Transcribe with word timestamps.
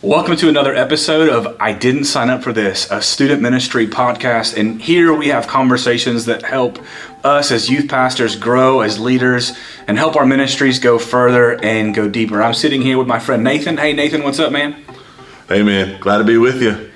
Welcome 0.00 0.36
to 0.36 0.48
another 0.48 0.76
episode 0.76 1.28
of 1.28 1.56
I 1.58 1.72
Didn't 1.72 2.04
Sign 2.04 2.30
Up 2.30 2.44
for 2.44 2.52
This, 2.52 2.88
a 2.88 3.02
student 3.02 3.42
ministry 3.42 3.88
podcast. 3.88 4.56
And 4.56 4.80
here 4.80 5.12
we 5.12 5.26
have 5.26 5.48
conversations 5.48 6.26
that 6.26 6.44
help 6.44 6.78
us 7.24 7.50
as 7.50 7.68
youth 7.68 7.88
pastors 7.88 8.36
grow 8.36 8.80
as 8.82 9.00
leaders 9.00 9.58
and 9.88 9.98
help 9.98 10.14
our 10.14 10.24
ministries 10.24 10.78
go 10.78 11.00
further 11.00 11.60
and 11.64 11.96
go 11.96 12.08
deeper. 12.08 12.40
I'm 12.40 12.54
sitting 12.54 12.80
here 12.80 12.96
with 12.96 13.08
my 13.08 13.18
friend 13.18 13.42
Nathan. 13.42 13.76
Hey, 13.76 13.92
Nathan, 13.92 14.22
what's 14.22 14.38
up, 14.38 14.52
man? 14.52 14.84
Hey, 15.48 15.64
man. 15.64 15.98
Glad 15.98 16.18
to 16.18 16.24
be 16.24 16.38
with 16.38 16.62
you 16.62 16.87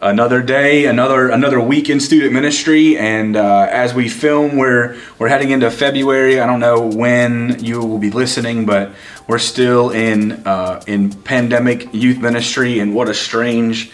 another 0.00 0.42
day, 0.42 0.86
another 0.86 1.28
another 1.30 1.60
week 1.60 1.88
in 1.88 2.00
student 2.00 2.32
ministry, 2.32 2.96
and 2.98 3.36
uh, 3.36 3.68
as 3.70 3.94
we 3.94 4.08
film, 4.08 4.56
we're 4.56 4.96
we're 5.18 5.28
heading 5.28 5.50
into 5.50 5.70
February. 5.70 6.40
I 6.40 6.46
don't 6.46 6.60
know 6.60 6.86
when 6.86 7.62
you 7.64 7.80
will 7.80 7.98
be 7.98 8.10
listening, 8.10 8.66
but 8.66 8.92
we're 9.26 9.38
still 9.38 9.90
in 9.90 10.32
uh, 10.46 10.82
in 10.86 11.12
pandemic 11.12 11.92
youth 11.92 12.18
ministry, 12.18 12.78
and 12.78 12.94
what 12.94 13.08
a 13.08 13.14
strange 13.14 13.90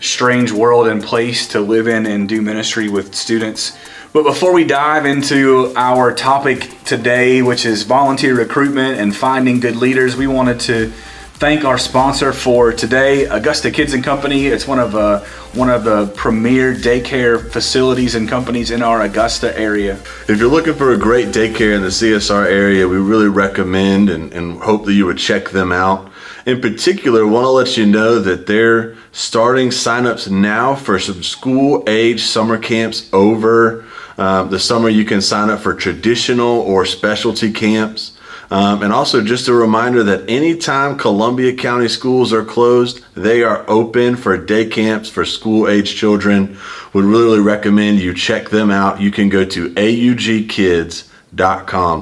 strange 0.00 0.50
world 0.50 0.86
and 0.86 1.02
place 1.02 1.46
to 1.48 1.60
live 1.60 1.86
in 1.86 2.06
and 2.06 2.28
do 2.28 2.40
ministry 2.40 2.88
with 2.88 3.14
students. 3.14 3.76
But 4.12 4.24
before 4.24 4.52
we 4.52 4.64
dive 4.64 5.04
into 5.06 5.72
our 5.76 6.12
topic 6.12 6.82
today, 6.84 7.42
which 7.42 7.64
is 7.64 7.82
volunteer 7.82 8.36
recruitment 8.36 8.98
and 8.98 9.14
finding 9.14 9.60
good 9.60 9.76
leaders, 9.76 10.16
we 10.16 10.26
wanted 10.26 10.58
to 10.60 10.92
thank 11.40 11.64
our 11.64 11.78
sponsor 11.78 12.34
for 12.34 12.70
today, 12.70 13.24
Augusta 13.24 13.70
Kids 13.70 13.94
and 13.94 14.04
Company. 14.04 14.48
It's 14.48 14.68
one 14.68 14.78
of 14.78 14.94
uh, 14.94 15.20
one 15.54 15.70
of 15.70 15.84
the 15.84 16.08
premier 16.08 16.74
daycare 16.74 17.50
facilities 17.50 18.14
and 18.14 18.28
companies 18.28 18.70
in 18.70 18.82
our 18.82 19.00
Augusta 19.00 19.58
area. 19.58 19.94
If 20.28 20.38
you're 20.38 20.50
looking 20.50 20.74
for 20.74 20.92
a 20.92 20.98
great 20.98 21.28
daycare 21.28 21.74
in 21.74 21.80
the 21.80 21.88
CSR 21.88 22.44
area, 22.44 22.86
we 22.86 22.98
really 22.98 23.28
recommend 23.28 24.10
and, 24.10 24.30
and 24.34 24.60
hope 24.60 24.84
that 24.84 24.92
you 24.92 25.06
would 25.06 25.16
check 25.16 25.48
them 25.48 25.72
out. 25.72 26.12
In 26.44 26.60
particular, 26.60 27.26
want 27.26 27.46
to 27.46 27.50
let 27.50 27.76
you 27.78 27.86
know 27.86 28.18
that 28.18 28.46
they're 28.46 28.96
starting 29.12 29.70
signups 29.70 30.30
now 30.30 30.74
for 30.74 30.98
some 30.98 31.22
school 31.22 31.82
age 31.86 32.22
summer 32.22 32.58
camps 32.58 33.08
over 33.14 33.86
um, 34.18 34.50
the 34.50 34.58
summer. 34.58 34.90
You 34.90 35.06
can 35.06 35.22
sign 35.22 35.48
up 35.48 35.60
for 35.60 35.72
traditional 35.72 36.60
or 36.60 36.84
specialty 36.84 37.50
camps. 37.50 38.18
Um, 38.52 38.82
and 38.82 38.92
also, 38.92 39.22
just 39.22 39.46
a 39.46 39.54
reminder 39.54 40.02
that 40.02 40.28
anytime 40.28 40.98
Columbia 40.98 41.54
County 41.54 41.86
schools 41.86 42.32
are 42.32 42.44
closed, 42.44 43.04
they 43.14 43.44
are 43.44 43.64
open 43.68 44.16
for 44.16 44.36
day 44.36 44.66
camps 44.66 45.08
for 45.08 45.24
school 45.24 45.68
age 45.68 45.94
children. 45.94 46.58
Would 46.92 47.04
really 47.04 47.38
recommend 47.38 48.00
you 48.00 48.12
check 48.12 48.48
them 48.48 48.72
out. 48.72 49.00
You 49.00 49.12
can 49.12 49.28
go 49.28 49.44
to 49.44 49.70
augkids.com 49.70 51.12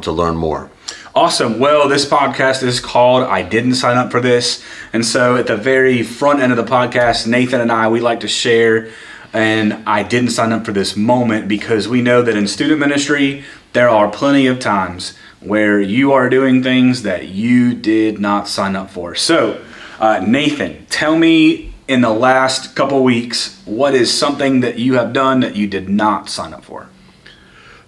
to 0.00 0.10
learn 0.10 0.36
more. 0.36 0.70
Awesome. 1.14 1.58
Well, 1.58 1.86
this 1.88 2.06
podcast 2.06 2.62
is 2.62 2.80
called 2.80 3.24
I 3.24 3.42
Didn't 3.42 3.74
Sign 3.74 3.98
Up 3.98 4.10
for 4.10 4.20
This. 4.20 4.64
And 4.94 5.04
so 5.04 5.36
at 5.36 5.48
the 5.48 5.56
very 5.56 6.02
front 6.02 6.40
end 6.40 6.52
of 6.52 6.56
the 6.56 6.64
podcast, 6.64 7.26
Nathan 7.26 7.60
and 7.60 7.70
I, 7.72 7.88
we 7.88 8.00
like 8.00 8.20
to 8.20 8.28
share 8.28 8.88
and 9.32 9.74
I 9.86 10.02
didn't 10.04 10.30
sign 10.30 10.52
up 10.52 10.64
for 10.64 10.72
this 10.72 10.96
moment 10.96 11.48
because 11.48 11.86
we 11.88 12.00
know 12.00 12.22
that 12.22 12.36
in 12.36 12.46
student 12.46 12.80
ministry, 12.80 13.44
there 13.72 13.88
are 13.88 14.08
plenty 14.10 14.46
of 14.46 14.58
times 14.58 15.12
where 15.40 15.80
you 15.80 16.12
are 16.12 16.28
doing 16.28 16.62
things 16.62 17.02
that 17.02 17.28
you 17.28 17.74
did 17.74 18.18
not 18.18 18.48
sign 18.48 18.74
up 18.74 18.90
for. 18.90 19.14
So, 19.14 19.62
uh, 20.00 20.24
Nathan, 20.26 20.86
tell 20.86 21.16
me 21.16 21.72
in 21.86 22.00
the 22.00 22.10
last 22.10 22.74
couple 22.74 23.02
weeks, 23.02 23.60
what 23.64 23.94
is 23.94 24.16
something 24.16 24.60
that 24.60 24.78
you 24.78 24.94
have 24.94 25.12
done 25.12 25.40
that 25.40 25.56
you 25.56 25.66
did 25.66 25.88
not 25.88 26.28
sign 26.28 26.52
up 26.52 26.64
for? 26.64 26.88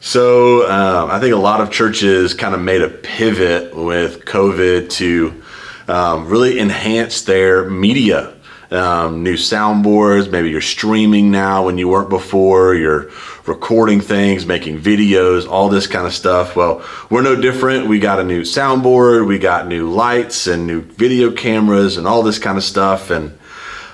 So, 0.01 0.71
um, 0.71 1.11
I 1.11 1.21
think 1.21 1.35
a 1.35 1.39
lot 1.39 1.61
of 1.61 1.71
churches 1.71 2.33
kind 2.33 2.55
of 2.55 2.61
made 2.61 2.81
a 2.81 2.89
pivot 2.89 3.77
with 3.77 4.25
COVID 4.25 4.89
to 4.93 5.43
um, 5.89 6.27
really 6.29 6.59
enhance 6.59 7.23
their 7.23 7.69
media 7.69 8.40
um, 8.71 9.23
new 9.23 9.35
soundboards. 9.35 10.31
Maybe 10.31 10.51
you're 10.51 10.61
streaming 10.61 11.31
now 11.31 11.67
when 11.67 11.79
you 11.79 11.89
weren't 11.89 12.09
before. 12.09 12.75
You're 12.75 13.11
recording 13.47 14.01
things, 14.01 14.47
making 14.47 14.81
videos, 14.81 15.49
all 15.49 15.69
this 15.69 15.87
kind 15.87 16.07
of 16.07 16.13
stuff. 16.13 16.57
Well, 16.57 16.85
we're 17.09 17.23
no 17.23 17.41
different. 17.41 17.89
We 17.89 17.99
got 17.99 18.21
a 18.21 18.25
new 18.25 18.43
soundboard, 18.43 19.27
we 19.27 19.39
got 19.39 19.67
new 19.67 19.91
lights 19.91 20.47
and 20.47 20.67
new 20.67 20.83
video 20.83 21.33
cameras 21.33 21.97
and 21.97 22.07
all 22.07 22.23
this 22.23 22.39
kind 22.39 22.57
of 22.57 22.65
stuff. 22.65 23.11
And 23.11 23.39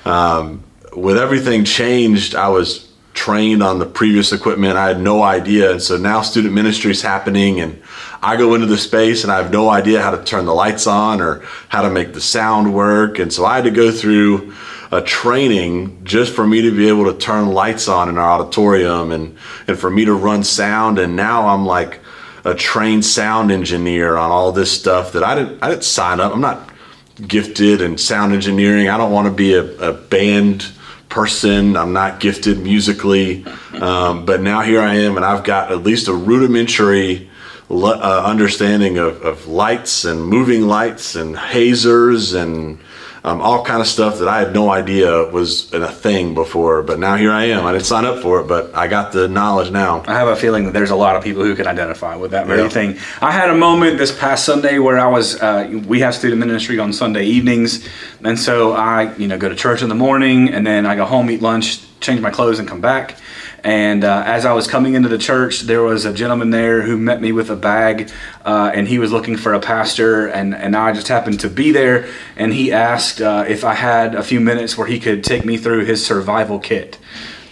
um, 0.05 0.63
with 0.95 1.19
everything 1.19 1.65
changed, 1.65 2.35
I 2.35 2.49
was 2.49 2.86
trained 3.17 3.63
on 3.63 3.79
the 3.79 3.87
previous 3.87 4.33
equipment. 4.33 4.77
I 4.77 4.89
had 4.89 5.01
no 5.01 5.23
idea. 5.23 5.73
And 5.73 5.83
so 5.83 5.97
now 5.97 6.23
student 6.23 6.55
ministry 6.55 6.93
is 6.93 7.03
happening 7.03 7.59
and 7.61 7.83
I 8.23 8.37
go 8.37 8.55
into 8.55 8.67
the 8.67 8.79
space 8.79 9.25
and 9.25 9.33
I 9.33 9.39
have 9.39 9.51
no 9.51 9.69
idea 9.69 10.03
how 10.03 10.11
to 10.11 10.23
turn 10.23 10.45
the 10.45 10.55
lights 10.55 10.87
on 10.87 11.21
or 11.21 11.43
how 11.69 11.83
to 11.83 11.91
make 11.91 12.13
the 12.13 12.21
sound 12.21 12.75
work. 12.75 13.19
And 13.19 13.33
so 13.33 13.45
I 13.45 13.57
had 13.57 13.65
to 13.65 13.71
go 13.71 13.91
through 13.91 14.55
a 14.93 15.03
training 15.03 16.05
just 16.05 16.33
for 16.33 16.47
me 16.47 16.63
to 16.63 16.71
be 16.71 16.89
able 16.89 17.13
to 17.13 17.19
turn 17.19 17.49
lights 17.49 17.89
on 17.89 18.09
in 18.09 18.19
our 18.19 18.41
auditorium 18.41 19.11
and, 19.11 19.37
and 19.67 19.79
for 19.79 19.91
me 19.91 20.05
to 20.05 20.15
run 20.15 20.45
sound. 20.45 20.99
And 20.99 21.17
now 21.17 21.49
I'm 21.49 21.67
like 21.67 22.01
a 22.45 22.55
trained 22.55 23.05
sound 23.05 23.51
engineer 23.51 24.17
on 24.17 24.31
all 24.31 24.53
this 24.53 24.71
stuff 24.71 25.13
that 25.13 25.25
I 25.25 25.35
didn't, 25.35 25.63
I 25.63 25.71
didn't 25.71 25.85
sign 25.85 26.21
up. 26.21 26.33
I'm 26.33 26.41
not 26.41 26.71
gifted 27.27 27.81
in 27.81 27.99
sound 27.99 28.35
engineering. 28.35 28.89
I 28.89 28.99
don't 28.99 29.11
want 29.11 29.27
to 29.27 29.33
be 29.33 29.55
a, 29.55 29.65
a 29.79 29.93
band 29.93 30.67
person. 31.09 31.77
I'm 31.77 31.93
not 31.93 32.21
gifted 32.21 32.59
musically. 32.59 33.45
Um, 33.75 34.25
but 34.25 34.41
now 34.41 34.61
here 34.63 34.81
I 34.81 34.95
am 34.95 35.17
and 35.17 35.25
I've 35.25 35.45
got 35.45 35.71
at 35.71 35.83
least 35.83 36.09
a 36.09 36.15
rudimentary 36.15 37.31
uh, 37.71 38.23
understanding 38.25 38.99
of, 38.99 39.23
of 39.23 39.47
lights 39.47 40.05
and 40.05 40.25
moving 40.25 40.63
lights 40.63 41.17
and 41.17 41.37
hazers 41.37 42.33
and 42.33 42.79
um, 43.27 43.41
all 43.41 43.65
kind 43.65 43.81
of 43.81 43.89
stuff 43.89 44.21
that 44.21 44.29
I 44.29 44.39
had 44.39 44.55
no 44.55 44.71
idea 44.71 45.25
was 45.25 45.73
in 45.75 45.83
a 45.83 45.91
thing 45.91 46.33
before. 46.33 46.85
But 46.85 47.01
now 47.01 47.17
here 47.17 47.33
I 47.33 47.47
am. 47.47 47.67
I 47.67 47.73
didn't 47.73 47.87
sign 47.87 48.05
up 48.05 48.23
for 48.23 48.41
it, 48.41 48.47
but 48.47 48.73
I 48.73 48.87
got 48.87 49.11
the 49.11 49.27
knowledge 49.27 49.73
now. 49.73 50.05
I 50.07 50.15
have 50.15 50.29
a 50.29 50.37
feeling 50.37 50.65
that 50.67 50.73
there's 50.73 50.93
a 50.93 50.97
lot 50.97 51.17
of 51.17 51.25
people 51.25 51.43
who 51.43 51.57
can 51.57 51.67
identify 51.67 52.15
with 52.15 52.31
that 52.31 52.47
very 52.47 52.63
yeah. 52.63 52.69
thing. 52.69 52.99
I 53.21 53.33
had 53.33 53.51
a 53.51 53.55
moment 53.57 53.99
this 53.99 54.17
past 54.17 54.45
Sunday 54.45 54.79
where 54.79 54.97
I 54.97 55.09
was. 55.09 55.43
Uh, 55.43 55.83
we 55.89 55.99
have 56.01 56.15
student 56.15 56.39
ministry 56.39 56.79
on 56.79 56.93
Sunday 56.93 57.25
evenings, 57.25 57.87
and 58.23 58.39
so 58.39 58.75
I, 58.75 59.13
you 59.17 59.27
know, 59.27 59.37
go 59.37 59.49
to 59.49 59.57
church 59.57 59.83
in 59.83 59.89
the 59.89 59.97
morning, 59.97 60.49
and 60.49 60.65
then 60.65 60.87
I 60.87 60.95
go 60.95 61.05
home, 61.05 61.29
eat 61.29 61.43
lunch, 61.43 61.81
change 61.99 62.21
my 62.21 62.31
clothes, 62.31 62.61
and 62.61 62.69
come 62.69 62.81
back. 62.81 63.19
And 63.67 64.05
uh, 64.05 64.23
as 64.25 64.47
I 64.47 64.53
was 64.53 64.69
coming 64.69 64.95
into 64.95 65.09
the 65.09 65.19
church, 65.19 65.63
there 65.63 65.83
was 65.83 66.05
a 66.05 66.13
gentleman 66.15 66.51
there 66.51 66.83
who 66.83 66.97
met 66.97 67.21
me 67.21 67.33
with 67.33 67.51
a 67.51 67.57
bag, 67.57 68.13
uh, 68.45 68.71
and 68.73 68.87
he 68.87 69.01
was 69.01 69.11
looking 69.11 69.37
for 69.37 69.55
a 69.55 69.59
pastor, 69.59 70.29
and, 70.29 70.55
and 70.55 70.77
I 70.77 70.93
just 70.93 71.09
happened 71.09 71.41
to 71.41 71.51
be 71.51 71.73
there. 71.73 72.09
And 72.37 72.53
he 72.53 72.71
asked 72.71 73.21
uh, 73.21 73.45
if 73.49 73.65
I 73.65 73.75
had 73.75 74.15
a 74.15 74.23
few 74.23 74.39
minutes 74.39 74.79
where 74.79 74.87
he 74.87 75.01
could 75.01 75.25
take 75.25 75.45
me 75.45 75.57
through 75.57 75.85
his 75.85 76.07
survival 76.07 76.61
kit. 76.61 76.97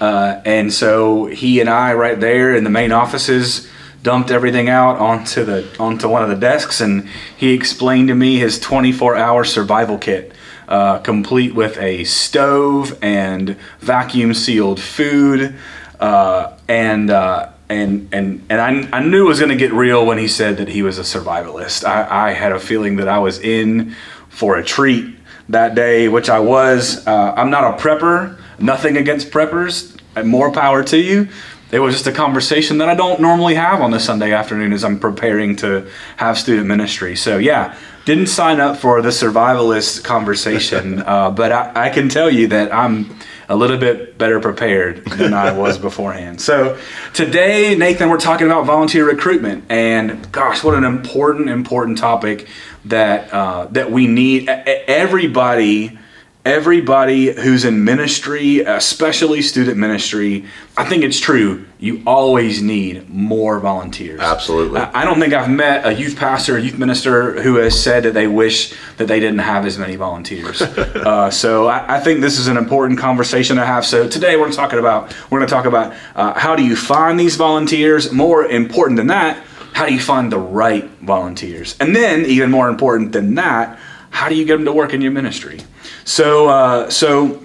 Uh, 0.01 0.41
and 0.45 0.73
so 0.73 1.27
he 1.27 1.59
and 1.59 1.69
I, 1.69 1.95
right 1.95 2.21
there 2.21 2.55
in 2.55 2.63
the 2.63 2.71
main 2.71 2.93
offices, 2.93 3.69
dumped 4.05 4.31
everything 4.31 4.69
out 4.69 4.99
onto 4.99 5.45
the 5.45 5.69
onto 5.81 6.09
one 6.09 6.23
of 6.23 6.29
the 6.29 6.37
desks, 6.37 6.81
and 6.81 7.09
he 7.37 7.53
explained 7.53 8.07
to 8.07 8.15
me 8.15 8.39
his 8.39 8.61
24-hour 8.61 9.43
survival 9.43 9.99
kit. 9.99 10.33
Uh, 10.69 10.99
complete 11.01 11.55
with 11.55 11.77
a 11.79 12.05
stove 12.05 12.97
and 13.03 13.57
vacuum 13.81 14.33
sealed 14.33 14.81
food, 14.81 15.55
uh, 16.01 16.57
and 16.69 17.11
uh, 17.11 17.51
and 17.69 18.09
and 18.13 18.45
and 18.51 18.61
I, 18.61 18.99
I 18.99 19.01
knew 19.03 19.25
it 19.25 19.29
was 19.29 19.39
going 19.39 19.51
to 19.51 19.57
get 19.57 19.73
real 19.73 20.05
when 20.05 20.19
he 20.19 20.29
said 20.29 20.59
that 20.59 20.69
he 20.69 20.83
was 20.83 20.99
a 20.99 21.03
survivalist. 21.03 21.85
I, 21.85 22.29
I 22.29 22.33
had 22.33 22.53
a 22.53 22.61
feeling 22.61 22.97
that 22.97 23.09
I 23.09 23.19
was 23.19 23.39
in 23.39 23.95
for 24.29 24.57
a 24.57 24.65
treat 24.65 25.17
that 25.49 25.75
day, 25.75 26.09
which 26.09 26.29
I 26.29 26.41
was. 26.41 27.07
Uh, 27.07 27.35
I'm 27.37 27.51
not 27.51 27.75
a 27.75 27.83
prepper. 27.83 28.39
Nothing 28.59 28.97
against 28.97 29.31
preppers. 29.31 29.91
More 30.25 30.53
power 30.53 30.85
to 30.85 30.99
you. 30.99 31.29
It 31.73 31.81
was 31.81 31.95
just 31.95 32.07
a 32.07 32.13
conversation 32.13 32.79
that 32.79 32.89
I 32.89 32.95
don't 32.95 33.21
normally 33.21 33.57
have 33.57 33.81
on 33.81 33.93
a 33.95 33.99
Sunday 33.99 34.33
afternoon 34.33 34.73
as 34.73 34.85
I'm 34.85 35.01
preparing 35.01 35.57
to 35.57 35.89
have 36.19 36.39
student 36.39 36.69
ministry. 36.69 37.17
So 37.17 37.39
yeah, 37.39 37.77
didn't 38.05 38.29
sign 38.29 38.61
up 38.61 38.77
for 38.77 39.03
the 39.03 39.09
survivalist 39.09 40.05
conversation, 40.05 41.01
uh, 41.07 41.31
but 41.31 41.51
I, 41.51 41.87
I 41.87 41.91
can 41.91 42.09
tell 42.09 42.31
you 42.31 42.47
that 42.49 42.73
I'm 42.73 43.19
a 43.49 43.57
little 43.57 43.77
bit 43.77 44.17
better 44.19 44.41
prepared 44.41 45.05
than 45.05 45.35
I 45.35 45.53
was 45.59 45.79
beforehand. 45.79 46.41
So 46.41 46.79
today, 47.13 47.75
Nathan, 47.77 48.09
we're 48.09 48.19
talking 48.19 48.47
about 48.47 48.67
volunteer 48.67 49.07
recruitment, 49.07 49.65
and 49.71 50.31
gosh, 50.33 50.65
what 50.65 50.75
an 50.75 50.85
important, 50.85 51.49
important 51.49 51.99
topic 51.99 52.49
that 52.87 53.33
uh, 53.33 53.67
that 53.73 53.91
we 53.91 54.07
need. 54.07 54.49
Everybody 54.49 55.99
everybody 56.45 57.33
who's 57.33 57.65
in 57.65 57.85
ministry, 57.85 58.61
especially 58.61 59.41
student 59.41 59.79
ministry, 59.79 60.45
I 60.77 60.85
think 60.85 61.03
it's 61.03 61.19
true. 61.19 61.65
You 61.79 62.03
always 62.07 62.61
need 62.61 63.09
more 63.09 63.59
volunteers. 63.61 64.21
Absolutely. 64.21 64.81
I 64.81 65.05
don't 65.05 65.19
think 65.19 65.33
I've 65.33 65.49
met 65.49 65.87
a 65.87 65.95
youth 65.95 66.17
pastor, 66.17 66.59
a 66.59 66.61
youth 66.61 66.77
minister 66.77 67.41
who 67.41 67.57
has 67.57 67.83
said 67.83 68.03
that 68.03 68.13
they 68.13 68.27
wish 68.27 68.75
that 68.99 69.09
they 69.09 69.21
didn't 69.21 69.39
have 69.39 69.65
as 69.65 69.79
many 69.79 69.97
volunteers. 69.97 70.61
uh, 70.63 71.31
so 71.31 71.67
I, 71.67 71.97
I, 71.97 72.01
think 72.01 72.21
this 72.21 72.39
is 72.39 72.47
an 72.47 72.59
important 72.59 72.99
conversation 72.99 73.57
to 73.57 73.65
have. 73.65 73.87
So 73.87 74.07
today 74.07 74.37
we're 74.37 74.53
talking 74.53 74.79
about 74.79 75.15
we're 75.31 75.39
going 75.39 75.49
to 75.49 75.55
talk 75.55 75.65
about 75.65 75.95
uh, 76.15 76.39
how 76.39 76.57
do 76.57 76.63
you 76.63 76.77
find 76.77 77.19
these 77.19 77.37
volunteers. 77.37 78.13
More 78.13 78.45
important 78.45 78.99
than 78.99 79.07
that, 79.07 79.43
how 79.73 79.87
do 79.87 79.95
you 79.95 80.01
find 80.01 80.31
the 80.31 80.39
right 80.39 80.85
volunteers? 81.01 81.75
And 81.81 81.97
then 81.97 82.27
even 82.27 82.51
more 82.51 82.69
important 82.69 83.13
than 83.13 83.35
that 83.37 83.79
how 84.15 84.29
do 84.29 84.37
you 84.37 84.45
get 84.45 84.57
them 84.57 84.65
to 84.65 84.73
work 84.73 84.95
in 84.95 85.01
your 85.01 85.11
ministry? 85.11 85.59
So, 86.05 86.49
uh, 86.49 86.89
so 86.89 87.45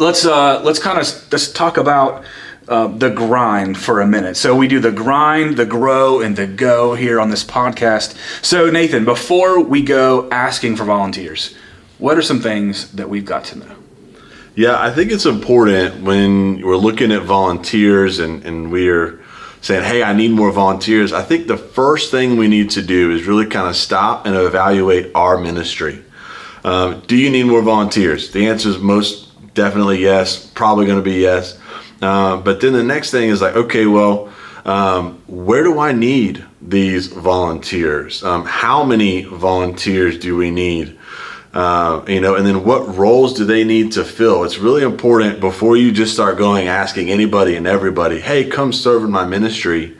let's 0.00 0.26
uh, 0.26 0.60
let's 0.64 0.80
kind 0.80 0.98
of 0.98 1.32
let's 1.32 1.52
talk 1.52 1.76
about 1.76 2.24
uh, 2.66 2.88
the 2.88 3.10
grind 3.10 3.78
for 3.78 4.00
a 4.00 4.06
minute. 4.06 4.36
So 4.36 4.56
we 4.56 4.66
do 4.66 4.80
the 4.80 4.90
grind, 4.90 5.56
the 5.56 5.64
grow, 5.64 6.20
and 6.20 6.34
the 6.34 6.48
go 6.48 6.96
here 6.96 7.20
on 7.20 7.30
this 7.30 7.44
podcast. 7.44 8.16
So 8.42 8.70
Nathan, 8.70 9.04
before 9.04 9.62
we 9.62 9.82
go 9.82 10.28
asking 10.30 10.74
for 10.74 10.84
volunteers, 10.84 11.54
what 11.98 12.18
are 12.18 12.22
some 12.22 12.40
things 12.40 12.90
that 12.92 13.08
we've 13.08 13.24
got 13.24 13.44
to 13.44 13.58
know? 13.58 13.76
Yeah, 14.56 14.80
I 14.80 14.90
think 14.90 15.12
it's 15.12 15.26
important 15.26 16.02
when 16.02 16.60
we're 16.60 16.76
looking 16.76 17.12
at 17.12 17.22
volunteers 17.22 18.18
and, 18.18 18.44
and 18.44 18.72
we're 18.72 19.20
saying, 19.64 19.82
hey, 19.82 20.02
I 20.02 20.12
need 20.12 20.30
more 20.30 20.52
volunteers. 20.52 21.14
I 21.14 21.22
think 21.22 21.46
the 21.46 21.56
first 21.56 22.10
thing 22.10 22.36
we 22.36 22.48
need 22.48 22.68
to 22.72 22.82
do 22.82 23.12
is 23.12 23.24
really 23.24 23.46
kind 23.46 23.66
of 23.66 23.74
stop 23.74 24.26
and 24.26 24.36
evaluate 24.36 25.10
our 25.14 25.38
ministry. 25.38 26.04
Um, 26.64 27.02
do 27.06 27.16
you 27.16 27.30
need 27.30 27.44
more 27.44 27.62
volunteers? 27.62 28.30
The 28.30 28.46
answer 28.46 28.68
is 28.68 28.78
most 28.78 29.54
definitely 29.54 30.02
yes, 30.02 30.44
probably 30.50 30.84
going 30.84 30.98
to 30.98 31.02
be 31.02 31.14
yes. 31.14 31.58
Uh, 32.02 32.36
but 32.36 32.60
then 32.60 32.74
the 32.74 32.82
next 32.82 33.10
thing 33.10 33.30
is 33.30 33.40
like, 33.40 33.56
okay, 33.56 33.86
well, 33.86 34.30
um, 34.66 35.22
where 35.28 35.62
do 35.62 35.78
I 35.78 35.92
need 35.92 36.44
these 36.60 37.06
volunteers? 37.06 38.22
Um, 38.22 38.44
how 38.44 38.84
many 38.84 39.22
volunteers 39.24 40.18
do 40.18 40.36
we 40.36 40.50
need? 40.50 40.98
Uh, 41.54 42.04
you 42.08 42.20
know, 42.20 42.34
and 42.34 42.44
then 42.44 42.64
what 42.64 42.96
roles 42.96 43.32
do 43.32 43.44
they 43.44 43.62
need 43.62 43.92
to 43.92 44.04
fill? 44.04 44.42
It's 44.42 44.58
really 44.58 44.82
important 44.82 45.38
before 45.38 45.76
you 45.76 45.92
just 45.92 46.12
start 46.12 46.36
going 46.36 46.66
asking 46.66 47.10
anybody 47.10 47.54
and 47.54 47.64
everybody, 47.64 48.20
hey, 48.20 48.44
come 48.50 48.72
serve 48.72 49.04
in 49.04 49.12
my 49.12 49.24
ministry. 49.24 49.96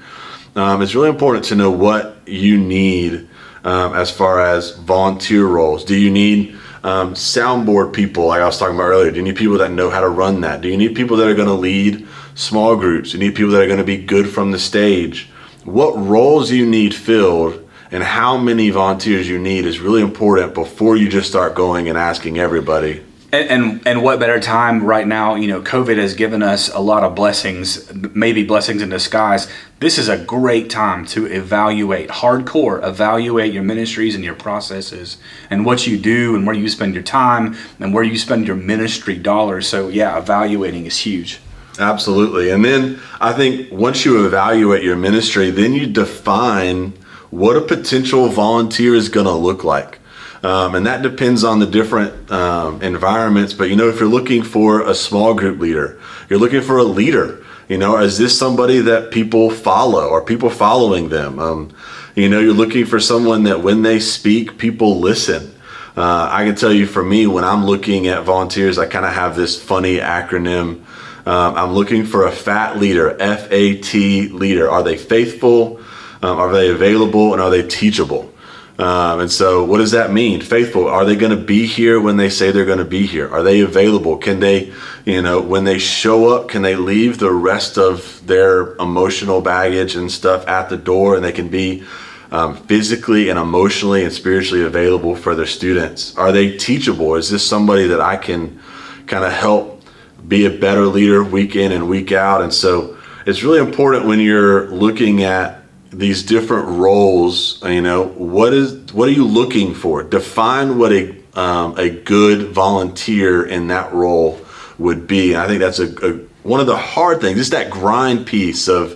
Um, 0.57 0.83
it's 0.83 0.97
really 0.97 1.11
important 1.11 1.45
to 1.47 1.55
know 1.55 1.71
what 1.71 2.21
you 2.27 2.59
need 2.59 3.29
um, 3.63 3.95
as 3.95 4.11
far 4.11 4.41
as 4.41 4.77
volunteer 4.79 5.47
roles. 5.47 5.85
Do 5.85 5.97
you 5.97 6.11
need 6.11 6.59
um, 6.83 7.15
soundboard 7.15 7.93
people, 7.93 8.27
like 8.27 8.41
I 8.41 8.47
was 8.47 8.59
talking 8.59 8.75
about 8.75 8.89
earlier? 8.89 9.13
Do 9.13 9.19
you 9.19 9.23
need 9.23 9.37
people 9.37 9.59
that 9.59 9.71
know 9.71 9.91
how 9.91 10.01
to 10.01 10.09
run 10.09 10.41
that? 10.41 10.61
Do 10.61 10.69
you 10.69 10.77
need 10.77 10.97
people 10.97 11.17
that 11.19 11.29
are 11.29 11.35
going 11.37 11.47
to 11.47 11.55
lead 11.55 12.09
small 12.35 12.75
groups? 12.75 13.13
Do 13.13 13.19
you 13.19 13.29
need 13.29 13.37
people 13.37 13.53
that 13.53 13.63
are 13.63 13.67
going 13.67 13.79
to 13.79 13.85
be 13.85 13.97
good 13.97 14.29
from 14.29 14.51
the 14.51 14.59
stage? 14.59 15.31
What 15.65 15.97
roles 15.97 16.51
you 16.51 16.67
need 16.67 16.97
filled 16.97 17.64
and 17.95 18.03
how 18.03 18.37
many 18.37 18.71
volunteers 18.71 19.29
you 19.29 19.39
need 19.39 19.65
is 19.65 19.79
really 19.79 20.03
important 20.03 20.53
before 20.53 20.97
you 20.97 21.09
just 21.09 21.29
start 21.29 21.55
going 21.55 21.89
and 21.89 21.97
asking 21.97 22.41
everybody. 22.41 23.01
And, 23.31 23.49
and, 23.49 23.87
and 23.87 24.03
what 24.03 24.19
better 24.19 24.41
time 24.41 24.83
right 24.83 25.07
now? 25.07 25.37
You 25.37 25.47
know, 25.47 25.63
COVID 25.63 25.97
has 25.99 26.15
given 26.15 26.43
us 26.43 26.69
a 26.69 26.81
lot 26.81 27.05
of 27.05 27.15
blessings, 27.15 27.95
maybe 28.13 28.43
blessings 28.43 28.83
in 28.83 28.89
disguise. 28.89 29.49
This 29.79 29.97
is 29.97 30.09
a 30.09 30.19
great 30.19 30.71
time 30.71 31.07
to 31.07 31.27
evaluate, 31.27 32.09
hardcore, 32.09 32.85
evaluate 32.85 33.53
your 33.53 33.63
ministries 33.63 34.17
and 34.17 34.25
your 34.25 34.35
processes 34.35 35.19
and 35.49 35.65
what 35.65 35.87
you 35.87 35.97
do 35.97 36.35
and 36.35 36.45
where 36.49 36.57
you 36.57 36.69
spend 36.69 36.95
your 36.95 37.05
time 37.05 37.57
and 37.79 37.95
where 37.95 38.03
you 38.03 38.19
spend 38.19 38.49
your 38.49 38.57
ministry 38.57 39.17
dollars. 39.17 39.69
So, 39.69 39.87
yeah, 39.87 40.19
evaluating 40.19 40.85
is 40.87 40.99
huge. 40.99 41.39
Absolutely. 41.79 42.51
And 42.51 42.65
then 42.65 42.99
I 43.21 43.33
think 43.33 43.71
once 43.71 44.05
you 44.05 44.27
evaluate 44.27 44.83
your 44.83 44.97
ministry, 44.97 45.51
then 45.51 45.75
you 45.75 45.87
define 45.87 46.93
what 47.35 47.57
a 47.57 47.61
potential 47.61 48.29
volunteer 48.29 48.95
is 48.95 49.09
going 49.09 49.27
to 49.27 49.33
look 49.33 49.65
like. 49.65 49.99
Um, 50.45 50.75
and 50.75 50.87
that 50.87 51.03
depends 51.03 51.43
on 51.43 51.59
the 51.59 51.67
different 51.67 52.31
um, 52.31 52.81
environments. 52.83 53.55
But 53.55 53.71
you 53.71 53.77
know, 53.77 53.89
if 53.89 53.99
you're 53.99 54.09
looking 54.09 54.43
for 54.45 54.83
a 54.83 54.95
small 54.95 55.35
group 55.35 55.59
leader, 55.59 55.99
you're 56.29 56.39
looking 56.39 56.63
for 56.63 56.79
a 56.79 56.85
leader. 56.85 57.45
You 57.69 57.79
know, 57.79 57.97
is 57.97 58.19
this 58.19 58.39
somebody 58.39 58.79
that 58.81 59.11
people 59.11 59.51
follow? 59.51 60.13
Are 60.13 60.21
people 60.23 60.51
following 60.51 61.09
them? 61.09 61.39
Um, 61.39 61.75
you 62.15 62.29
know, 62.29 62.39
you're 62.39 62.53
looking 62.53 62.85
for 62.85 63.01
someone 63.01 63.45
that 63.45 63.63
when 63.63 63.83
they 63.83 63.99
speak, 63.99 64.59
people 64.59 65.01
listen. 65.01 65.55
Uh, 65.97 66.29
I 66.31 66.45
can 66.45 66.55
tell 66.55 66.73
you 66.73 66.87
for 66.87 67.03
me, 67.03 67.27
when 67.27 67.45
I'm 67.45 67.65
looking 67.65 68.07
at 68.09 68.23
volunteers, 68.25 68.79
I 68.79 68.87
kind 68.87 69.07
of 69.07 69.15
have 69.15 69.35
this 69.35 69.61
funny 69.61 69.97
acronym. 69.97 70.85
Um, 71.27 71.57
I'm 71.57 71.73
looking 71.73 72.05
for 72.05 72.27
a 72.27 72.33
fat 72.33 72.79
leader, 72.79 73.17
F 73.19 73.51
A 73.51 73.79
T 73.79 74.29
leader. 74.29 74.71
Are 74.71 74.83
they 74.83 74.97
faithful? 74.97 75.81
Um, 76.25 76.39
are 76.39 76.51
they 76.51 76.71
available 76.71 77.35
and 77.35 77.43
are 77.43 77.51
they 77.51 77.63
teachable? 77.63 78.33
Um, 78.79 79.21
and 79.21 79.31
so, 79.31 79.63
what 79.63 79.77
does 79.77 79.91
that 79.91 80.11
mean? 80.11 80.41
Faithful. 80.41 80.89
Are 80.89 81.05
they 81.05 81.17
going 81.17 81.37
to 81.39 81.45
be 81.45 81.67
here 81.67 82.01
when 82.01 82.17
they 82.17 82.31
say 82.31 82.51
they're 82.51 82.65
going 82.65 82.79
to 82.79 82.85
be 82.87 83.05
here? 83.07 83.29
Are 83.29 83.43
they 83.43 83.61
available? 83.61 84.17
Can 84.17 84.41
they, 84.41 84.73
you 85.05 85.21
know, 85.21 85.43
when 85.43 85.65
they 85.65 85.79
show 85.79 86.35
up, 86.35 86.49
can 86.49 86.63
they 86.63 86.77
leave 86.77 87.19
the 87.19 87.31
rest 87.31 87.77
of 87.77 88.27
their 88.27 88.75
emotional 88.77 89.43
baggage 89.43 89.97
and 89.97 90.11
stuff 90.11 90.49
at 90.49 90.71
the 90.71 90.79
door 90.79 91.15
and 91.15 91.23
they 91.23 91.31
can 91.31 91.49
be 91.49 91.85
um, 92.33 92.57
physically 92.57 93.29
and 93.29 93.39
emotionally 93.39 94.03
and 94.03 94.13
spiritually 94.13 94.65
available 94.65 95.15
for 95.15 95.35
their 95.35 95.47
students? 95.47 96.17
Are 96.17 96.33
they 96.33 96.57
teachable? 96.57 97.17
Is 97.17 97.29
this 97.29 97.47
somebody 97.47 97.87
that 97.89 98.01
I 98.01 98.17
can 98.17 98.61
kind 99.07 99.25
of 99.25 99.33
help 99.33 99.83
be 100.27 100.47
a 100.47 100.51
better 100.51 100.87
leader 100.87 101.23
week 101.23 101.55
in 101.55 101.71
and 101.71 101.87
week 101.87 102.13
out? 102.13 102.41
And 102.41 102.53
so, 102.53 102.97
it's 103.27 103.43
really 103.43 103.61
important 103.61 104.07
when 104.07 104.21
you're 104.21 104.69
looking 104.71 105.23
at 105.23 105.64
these 105.99 106.23
different 106.23 106.69
roles 106.69 107.63
you 107.65 107.81
know 107.81 108.05
what 108.09 108.53
is 108.53 108.93
what 108.93 109.09
are 109.09 109.13
you 109.13 109.27
looking 109.27 109.75
for? 109.75 110.03
Define 110.03 110.79
what 110.79 110.93
a 110.93 111.17
um, 111.35 111.77
a 111.77 111.91
good 111.91 112.53
volunteer 112.53 113.45
in 113.45 113.67
that 113.69 113.93
role 113.93 114.41
would 114.79 115.07
be. 115.07 115.33
And 115.33 115.43
i 115.43 115.47
think 115.47 115.61
that's 115.61 115.79
a, 115.79 115.89
a, 116.07 116.13
one 116.45 116.61
of 116.61 116.67
the 116.67 116.77
hard 116.77 117.21
things 117.21 117.41
it's 117.41 117.51
that 117.51 117.71
grind 117.71 118.27
piece 118.27 118.69
of 118.69 118.91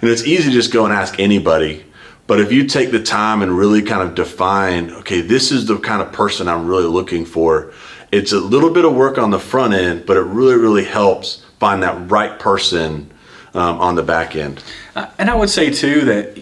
you 0.00 0.08
know 0.08 0.12
it's 0.12 0.24
easy 0.24 0.44
to 0.44 0.50
just 0.50 0.72
go 0.72 0.84
and 0.84 0.92
ask 0.92 1.20
anybody 1.20 1.84
but 2.26 2.40
if 2.40 2.50
you 2.50 2.66
take 2.66 2.90
the 2.90 3.02
time 3.02 3.42
and 3.42 3.56
really 3.56 3.82
kind 3.82 4.02
of 4.08 4.14
define 4.14 4.90
okay 4.90 5.20
this 5.20 5.52
is 5.52 5.66
the 5.66 5.78
kind 5.78 6.00
of 6.00 6.12
person 6.12 6.48
i'm 6.48 6.66
really 6.66 6.86
looking 6.86 7.24
for 7.24 7.72
it's 8.10 8.32
a 8.32 8.38
little 8.38 8.70
bit 8.70 8.84
of 8.84 8.94
work 8.94 9.18
on 9.18 9.30
the 9.30 9.38
front 9.38 9.74
end 9.74 10.06
but 10.06 10.16
it 10.16 10.22
really 10.22 10.56
really 10.56 10.84
helps 10.84 11.44
find 11.58 11.82
that 11.82 12.10
right 12.10 12.38
person 12.38 13.10
um, 13.54 13.80
on 13.80 13.94
the 13.94 14.02
back 14.02 14.36
end. 14.36 14.62
Uh, 14.94 15.08
and 15.18 15.30
I 15.30 15.34
would 15.34 15.50
say 15.50 15.70
too 15.70 16.04
that 16.04 16.38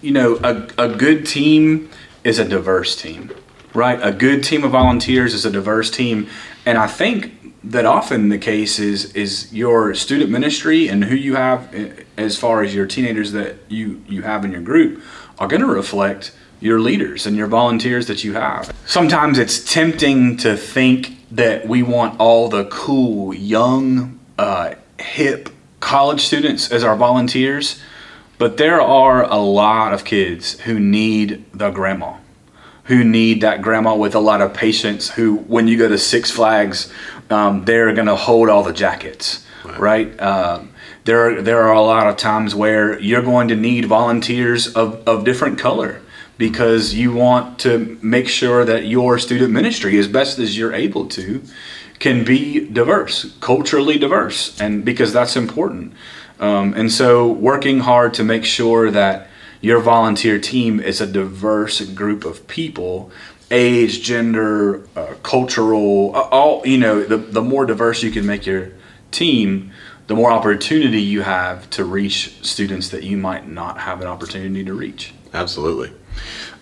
you 0.00 0.12
know 0.12 0.38
a, 0.42 0.86
a 0.86 0.88
good 0.96 1.26
team 1.26 1.90
is 2.22 2.38
a 2.38 2.48
diverse 2.48 2.96
team, 2.96 3.30
right? 3.74 3.98
A 4.02 4.12
good 4.12 4.42
team 4.42 4.64
of 4.64 4.70
volunteers 4.70 5.34
is 5.34 5.44
a 5.44 5.50
diverse 5.50 5.90
team, 5.90 6.28
and 6.64 6.78
I 6.78 6.86
think 6.86 7.32
that 7.64 7.86
often 7.86 8.28
the 8.28 8.38
case 8.38 8.78
is 8.78 9.12
is 9.14 9.52
your 9.52 9.94
student 9.94 10.30
ministry 10.30 10.88
and 10.88 11.04
who 11.04 11.16
you 11.16 11.34
have 11.34 11.74
eh, 11.74 11.90
as 12.16 12.38
far 12.38 12.62
as 12.62 12.74
your 12.74 12.86
teenagers 12.86 13.32
that 13.32 13.56
you 13.68 14.02
you 14.08 14.22
have 14.22 14.44
in 14.44 14.52
your 14.52 14.60
group 14.60 15.02
are 15.38 15.48
going 15.48 15.62
to 15.62 15.66
reflect 15.66 16.32
your 16.60 16.80
leaders 16.80 17.26
and 17.26 17.36
your 17.36 17.46
volunteers 17.46 18.06
that 18.06 18.24
you 18.24 18.34
have. 18.34 18.72
Sometimes 18.86 19.38
it's 19.38 19.72
tempting 19.72 20.36
to 20.38 20.56
think 20.56 21.18
that 21.30 21.66
we 21.66 21.82
want 21.82 22.18
all 22.20 22.48
the 22.48 22.64
cool, 22.66 23.34
young, 23.34 24.18
uh, 24.38 24.74
hip 24.98 25.50
college 25.84 26.22
students 26.22 26.72
as 26.72 26.82
our 26.82 26.96
volunteers, 26.96 27.78
but 28.38 28.56
there 28.56 28.80
are 28.80 29.22
a 29.22 29.36
lot 29.36 29.92
of 29.92 30.02
kids 30.02 30.58
who 30.60 30.80
need 30.80 31.44
the 31.52 31.70
grandma, 31.70 32.16
who 32.84 33.04
need 33.04 33.42
that 33.42 33.60
grandma 33.60 33.94
with 33.94 34.14
a 34.14 34.18
lot 34.18 34.40
of 34.40 34.54
patience, 34.54 35.10
who, 35.10 35.36
when 35.36 35.68
you 35.68 35.76
go 35.76 35.86
to 35.86 35.98
Six 35.98 36.30
Flags, 36.30 36.90
um, 37.28 37.66
they're 37.66 37.92
going 37.92 38.06
to 38.06 38.16
hold 38.16 38.48
all 38.48 38.62
the 38.62 38.72
jackets, 38.72 39.46
right? 39.64 39.78
right? 39.78 40.20
Um, 40.22 40.70
there, 41.04 41.42
there 41.42 41.62
are 41.62 41.74
a 41.74 41.82
lot 41.82 42.06
of 42.06 42.16
times 42.16 42.54
where 42.54 42.98
you're 42.98 43.22
going 43.22 43.48
to 43.48 43.56
need 43.56 43.84
volunteers 43.84 44.74
of, 44.74 45.06
of 45.06 45.26
different 45.26 45.58
color 45.58 46.00
because 46.38 46.94
you 46.94 47.12
want 47.12 47.58
to 47.60 47.98
make 48.00 48.28
sure 48.28 48.64
that 48.64 48.86
your 48.86 49.18
student 49.18 49.52
ministry, 49.52 49.98
as 49.98 50.08
best 50.08 50.38
as 50.38 50.56
you're 50.56 50.72
able 50.72 51.06
to, 51.08 51.42
can 51.98 52.24
be 52.24 52.68
diverse, 52.68 53.36
culturally 53.40 53.98
diverse, 53.98 54.60
and 54.60 54.84
because 54.84 55.12
that's 55.12 55.36
important. 55.36 55.92
Um, 56.40 56.74
and 56.74 56.90
so, 56.90 57.30
working 57.30 57.80
hard 57.80 58.14
to 58.14 58.24
make 58.24 58.44
sure 58.44 58.90
that 58.90 59.28
your 59.60 59.80
volunteer 59.80 60.38
team 60.38 60.78
is 60.78 61.00
a 61.00 61.06
diverse 61.06 61.80
group 61.80 62.24
of 62.24 62.46
people 62.48 63.10
age 63.50 64.02
gender 64.02 64.86
uh, 64.96 65.14
cultural 65.22 66.12
all 66.14 66.66
you 66.66 66.78
know 66.78 67.02
the, 67.04 67.16
the 67.16 67.42
more 67.42 67.66
diverse 67.66 68.02
you 68.02 68.10
can 68.10 68.26
make 68.26 68.46
your 68.46 68.72
team 69.10 69.70
the 70.06 70.14
more 70.14 70.30
opportunity 70.30 71.00
you 71.00 71.22
have 71.22 71.68
to 71.70 71.84
reach 71.84 72.44
students 72.44 72.88
that 72.90 73.04
you 73.04 73.16
might 73.16 73.46
not 73.48 73.78
have 73.78 74.00
an 74.00 74.06
opportunity 74.06 74.64
to 74.64 74.72
reach 74.72 75.14
absolutely 75.32 75.92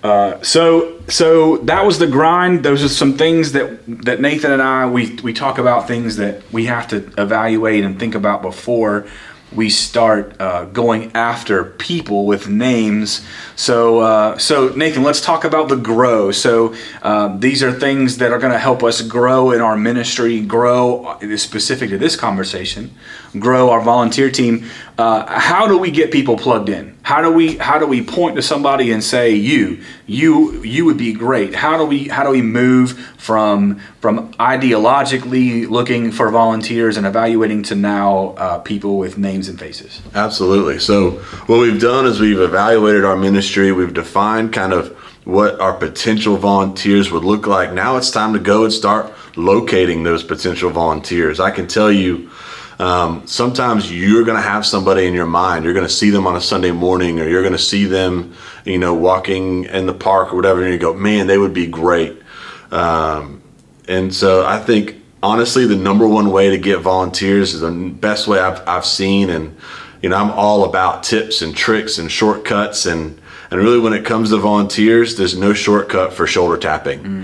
uh, 0.02 0.42
so 0.42 1.00
so 1.08 1.58
that 1.58 1.84
was 1.86 1.98
the 1.98 2.06
grind. 2.06 2.64
Those 2.64 2.82
are 2.82 2.88
some 2.88 3.16
things 3.16 3.52
that 3.52 3.80
that 4.04 4.20
Nathan 4.20 4.52
and 4.52 4.62
I 4.62 4.86
we 4.86 5.14
we 5.22 5.32
talk 5.32 5.58
about 5.58 5.86
things 5.86 6.16
that 6.16 6.42
we 6.52 6.66
have 6.66 6.88
to 6.88 7.12
evaluate 7.18 7.84
and 7.84 7.98
think 7.98 8.14
about 8.14 8.42
before 8.42 9.06
we 9.54 9.68
start 9.68 10.40
uh, 10.40 10.64
going 10.66 11.12
after 11.14 11.64
people 11.64 12.26
with 12.26 12.48
names. 12.48 13.24
So, 13.54 14.00
uh, 14.00 14.38
so 14.38 14.68
Nathan, 14.70 15.02
let's 15.02 15.20
talk 15.20 15.44
about 15.44 15.68
the 15.68 15.76
grow. 15.76 16.32
So, 16.32 16.74
uh, 17.02 17.36
these 17.36 17.62
are 17.62 17.72
things 17.72 18.18
that 18.18 18.32
are 18.32 18.38
going 18.38 18.52
to 18.52 18.58
help 18.58 18.82
us 18.82 19.02
grow 19.02 19.50
in 19.50 19.60
our 19.60 19.76
ministry, 19.76 20.40
grow 20.40 21.04
uh, 21.04 21.36
specific 21.36 21.90
to 21.90 21.98
this 21.98 22.16
conversation, 22.16 22.94
grow 23.38 23.70
our 23.70 23.80
volunteer 23.80 24.30
team. 24.30 24.70
Uh, 24.96 25.26
how 25.38 25.66
do 25.66 25.76
we 25.78 25.90
get 25.90 26.10
people 26.10 26.36
plugged 26.36 26.68
in? 26.68 26.91
How 27.02 27.20
do 27.20 27.32
we 27.32 27.56
how 27.58 27.78
do 27.78 27.86
we 27.86 28.02
point 28.02 28.36
to 28.36 28.42
somebody 28.42 28.92
and 28.92 29.02
say 29.02 29.34
you 29.34 29.82
you 30.06 30.62
you 30.62 30.84
would 30.84 30.96
be 30.96 31.12
great 31.12 31.54
how 31.54 31.76
do 31.76 31.84
we 31.84 32.08
how 32.08 32.22
do 32.22 32.30
we 32.30 32.42
move 32.42 32.98
from 33.22 33.80
from 34.00 34.32
ideologically 34.34 35.68
looking 35.68 36.10
for 36.10 36.28
volunteers 36.30 36.96
and 36.96 37.06
evaluating 37.06 37.62
to 37.62 37.76
now 37.76 38.34
uh, 38.36 38.58
people 38.58 38.98
with 38.98 39.16
names 39.16 39.48
and 39.48 39.60
faces? 39.60 40.02
Absolutely. 40.12 40.80
So 40.80 41.12
what 41.46 41.60
we've 41.60 41.80
done 41.80 42.06
is 42.06 42.18
we've 42.18 42.40
evaluated 42.40 43.04
our 43.04 43.16
ministry. 43.16 43.70
We've 43.70 43.94
defined 43.94 44.52
kind 44.52 44.72
of 44.72 44.88
what 45.24 45.60
our 45.60 45.72
potential 45.72 46.36
volunteers 46.36 47.12
would 47.12 47.22
look 47.22 47.46
like. 47.46 47.72
Now 47.72 47.96
it's 47.96 48.10
time 48.10 48.32
to 48.32 48.40
go 48.40 48.64
and 48.64 48.72
start 48.72 49.12
locating 49.36 50.02
those 50.02 50.24
potential 50.24 50.70
volunteers. 50.70 51.38
I 51.38 51.52
can 51.52 51.68
tell 51.68 51.92
you 51.92 52.28
um, 52.82 53.28
sometimes 53.28 53.92
you're 53.92 54.24
going 54.24 54.36
to 54.36 54.42
have 54.42 54.66
somebody 54.66 55.06
in 55.06 55.14
your 55.14 55.26
mind. 55.26 55.64
You're 55.64 55.72
going 55.72 55.86
to 55.86 55.92
see 55.92 56.10
them 56.10 56.26
on 56.26 56.34
a 56.34 56.40
Sunday 56.40 56.72
morning, 56.72 57.20
or 57.20 57.28
you're 57.28 57.42
going 57.42 57.52
to 57.52 57.58
see 57.58 57.84
them, 57.84 58.34
you 58.64 58.76
know, 58.76 58.92
walking 58.92 59.64
in 59.66 59.86
the 59.86 59.94
park 59.94 60.32
or 60.32 60.36
whatever, 60.36 60.64
and 60.64 60.72
you 60.72 60.80
go, 60.80 60.92
man, 60.92 61.28
they 61.28 61.38
would 61.38 61.54
be 61.54 61.68
great. 61.68 62.20
Um, 62.72 63.40
and 63.86 64.12
so 64.12 64.44
I 64.44 64.58
think 64.58 64.96
honestly, 65.22 65.64
the 65.64 65.76
number 65.76 66.08
one 66.08 66.32
way 66.32 66.50
to 66.50 66.58
get 66.58 66.80
volunteers 66.80 67.54
is 67.54 67.60
the 67.60 67.70
best 67.70 68.26
way 68.26 68.40
I've, 68.40 68.66
I've 68.66 68.84
seen. 68.84 69.30
And, 69.30 69.56
you 70.02 70.08
know, 70.08 70.16
I'm 70.16 70.32
all 70.32 70.64
about 70.64 71.04
tips 71.04 71.40
and 71.40 71.56
tricks 71.56 71.98
and 71.98 72.10
shortcuts 72.10 72.84
and, 72.86 73.20
and 73.52 73.60
really, 73.60 73.78
when 73.78 73.92
it 73.92 74.06
comes 74.06 74.30
to 74.30 74.38
volunteers, 74.38 75.16
there's 75.16 75.36
no 75.36 75.52
shortcut 75.52 76.14
for 76.14 76.26
shoulder 76.26 76.56
tapping. 76.56 77.00
Mm-hmm. 77.00 77.21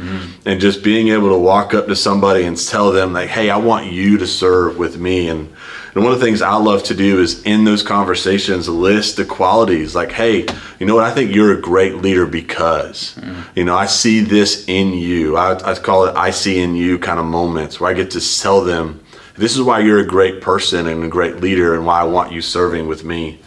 And 0.49 0.62
just 0.62 0.83
being 0.83 1.09
able 1.09 1.28
to 1.28 1.38
walk 1.38 1.75
up 1.75 1.88
to 1.88 1.95
somebody 1.95 2.45
and 2.45 2.57
tell 2.57 2.90
them, 2.90 3.12
like, 3.12 3.28
hey, 3.28 3.50
I 3.50 3.59
want 3.59 3.93
you 3.93 4.17
to 4.17 4.26
serve 4.26 4.78
with 4.78 4.99
me. 4.99 5.28
And, 5.28 5.52
and 5.95 6.02
one 6.02 6.11
of 6.11 6.19
the 6.19 6.25
things 6.25 6.40
I 6.40 6.55
love 6.55 6.83
to 6.85 6.95
do 6.95 7.21
is 7.21 7.43
in 7.43 7.64
those 7.64 7.83
conversations 7.83 8.67
list 8.67 9.19
the 9.19 9.26
qualities 9.26 9.95
like, 9.95 10.11
hey, 10.11 10.47
you 10.78 10.87
know 10.87 10.95
what? 10.95 11.05
I 11.05 11.12
think 11.12 11.35
you're 11.35 11.52
a 11.52 11.61
great 11.61 11.97
leader 11.97 12.26
because, 12.26 13.14
mm-hmm. 13.17 13.43
you 13.57 13.64
know, 13.64 13.76
I 13.76 13.85
see 13.85 14.21
this 14.21 14.67
in 14.69 14.95
you. 14.95 15.37
I, 15.37 15.52
I 15.71 15.75
call 15.75 16.07
it 16.07 16.17
I 16.17 16.31
see 16.31 16.62
in 16.62 16.75
you 16.75 16.99
kind 16.99 17.21
of 17.21 17.26
moments 17.26 17.78
where 17.78 17.90
I 17.90 17.93
get 17.93 18.11
to 18.12 18.40
tell 18.40 18.64
them, 18.64 19.05
this 19.37 19.55
is 19.55 19.61
why 19.61 19.81
you're 19.81 20.00
a 20.00 20.07
great 20.07 20.40
person 20.40 20.87
and 20.87 21.05
a 21.05 21.09
great 21.09 21.43
leader 21.43 21.75
and 21.75 21.85
why 21.85 22.00
I 22.00 22.05
want 22.05 22.33
you 22.33 22.40
serving 22.40 22.88
with 22.88 23.05
me. 23.05 23.38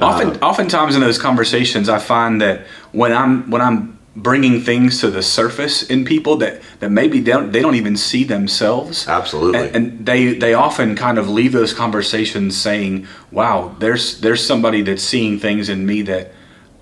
Often, 0.00 0.42
uh, 0.42 0.46
oftentimes 0.46 0.96
in 0.96 1.00
those 1.00 1.18
conversations, 1.18 1.88
I 1.88 2.00
find 2.00 2.42
that 2.42 2.66
when 2.90 3.12
I'm 3.12 3.48
when 3.48 3.62
I'm 3.62 3.95
bringing 4.16 4.62
things 4.62 5.00
to 5.00 5.10
the 5.10 5.22
surface 5.22 5.82
in 5.82 6.04
people 6.04 6.36
that 6.38 6.62
that 6.80 6.90
maybe 6.90 7.20
they 7.20 7.32
don't, 7.32 7.52
they 7.52 7.60
don't 7.60 7.74
even 7.74 7.96
see 7.96 8.24
themselves. 8.24 9.06
Absolutely. 9.06 9.60
And, 9.60 9.76
and, 9.76 10.06
they 10.06 10.34
they 10.34 10.54
often 10.54 10.96
kind 10.96 11.18
of 11.18 11.28
leave 11.28 11.52
those 11.52 11.74
conversations 11.74 12.56
saying, 12.56 13.06
"Wow, 13.30 13.76
there's 13.78 14.20
there's 14.20 14.44
somebody 14.44 14.82
that's 14.82 15.02
seeing 15.02 15.38
things 15.38 15.68
in 15.68 15.84
me 15.84 16.02
that 16.02 16.32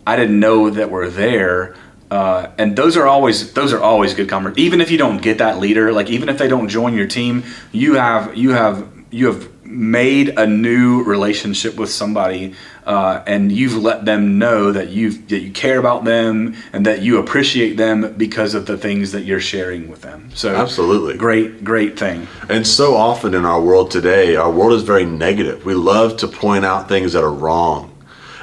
I 0.06 0.16
didn't 0.16 0.38
know 0.38 0.70
that 0.70 0.90
were 0.90 1.10
there." 1.10 1.74
Uh, 2.10 2.50
and 2.58 2.76
those 2.76 2.96
are 2.96 3.06
always 3.06 3.52
those 3.54 3.72
are 3.72 3.80
always 3.80 4.14
good 4.14 4.28
conversations. 4.28 4.64
Even 4.64 4.80
if 4.80 4.90
you 4.90 4.98
don't 4.98 5.20
get 5.20 5.38
that 5.38 5.58
leader, 5.58 5.92
like 5.92 6.08
even 6.10 6.28
if 6.28 6.38
they 6.38 6.48
don't 6.48 6.68
join 6.68 6.94
your 6.94 7.08
team, 7.08 7.42
you 7.72 7.94
have 7.94 8.36
you 8.36 8.50
have 8.50 8.88
you 9.10 9.26
have 9.26 9.48
made 9.64 10.38
a 10.38 10.46
new 10.46 11.02
relationship 11.02 11.76
with 11.76 11.90
somebody 11.90 12.54
uh, 12.86 13.22
and 13.26 13.50
you've 13.50 13.76
let 13.76 14.04
them 14.04 14.38
know 14.38 14.70
that 14.72 14.90
you 14.90 15.10
that 15.10 15.40
you 15.40 15.50
care 15.50 15.78
about 15.78 16.04
them 16.04 16.54
and 16.72 16.84
that 16.86 17.00
you 17.00 17.18
appreciate 17.18 17.76
them 17.76 18.14
because 18.16 18.54
of 18.54 18.66
the 18.66 18.76
things 18.76 19.12
that 19.12 19.24
you're 19.24 19.40
sharing 19.40 19.88
with 19.88 20.02
them. 20.02 20.30
So 20.34 20.54
absolutely 20.54 21.16
great, 21.16 21.64
great 21.64 21.98
thing. 21.98 22.26
And 22.48 22.66
so 22.66 22.94
often 22.94 23.34
in 23.34 23.44
our 23.44 23.60
world 23.60 23.90
today, 23.90 24.36
our 24.36 24.50
world 24.50 24.74
is 24.74 24.82
very 24.82 25.06
negative. 25.06 25.64
We 25.64 25.74
love 25.74 26.18
to 26.18 26.28
point 26.28 26.64
out 26.64 26.88
things 26.88 27.14
that 27.14 27.24
are 27.24 27.32
wrong, 27.32 27.96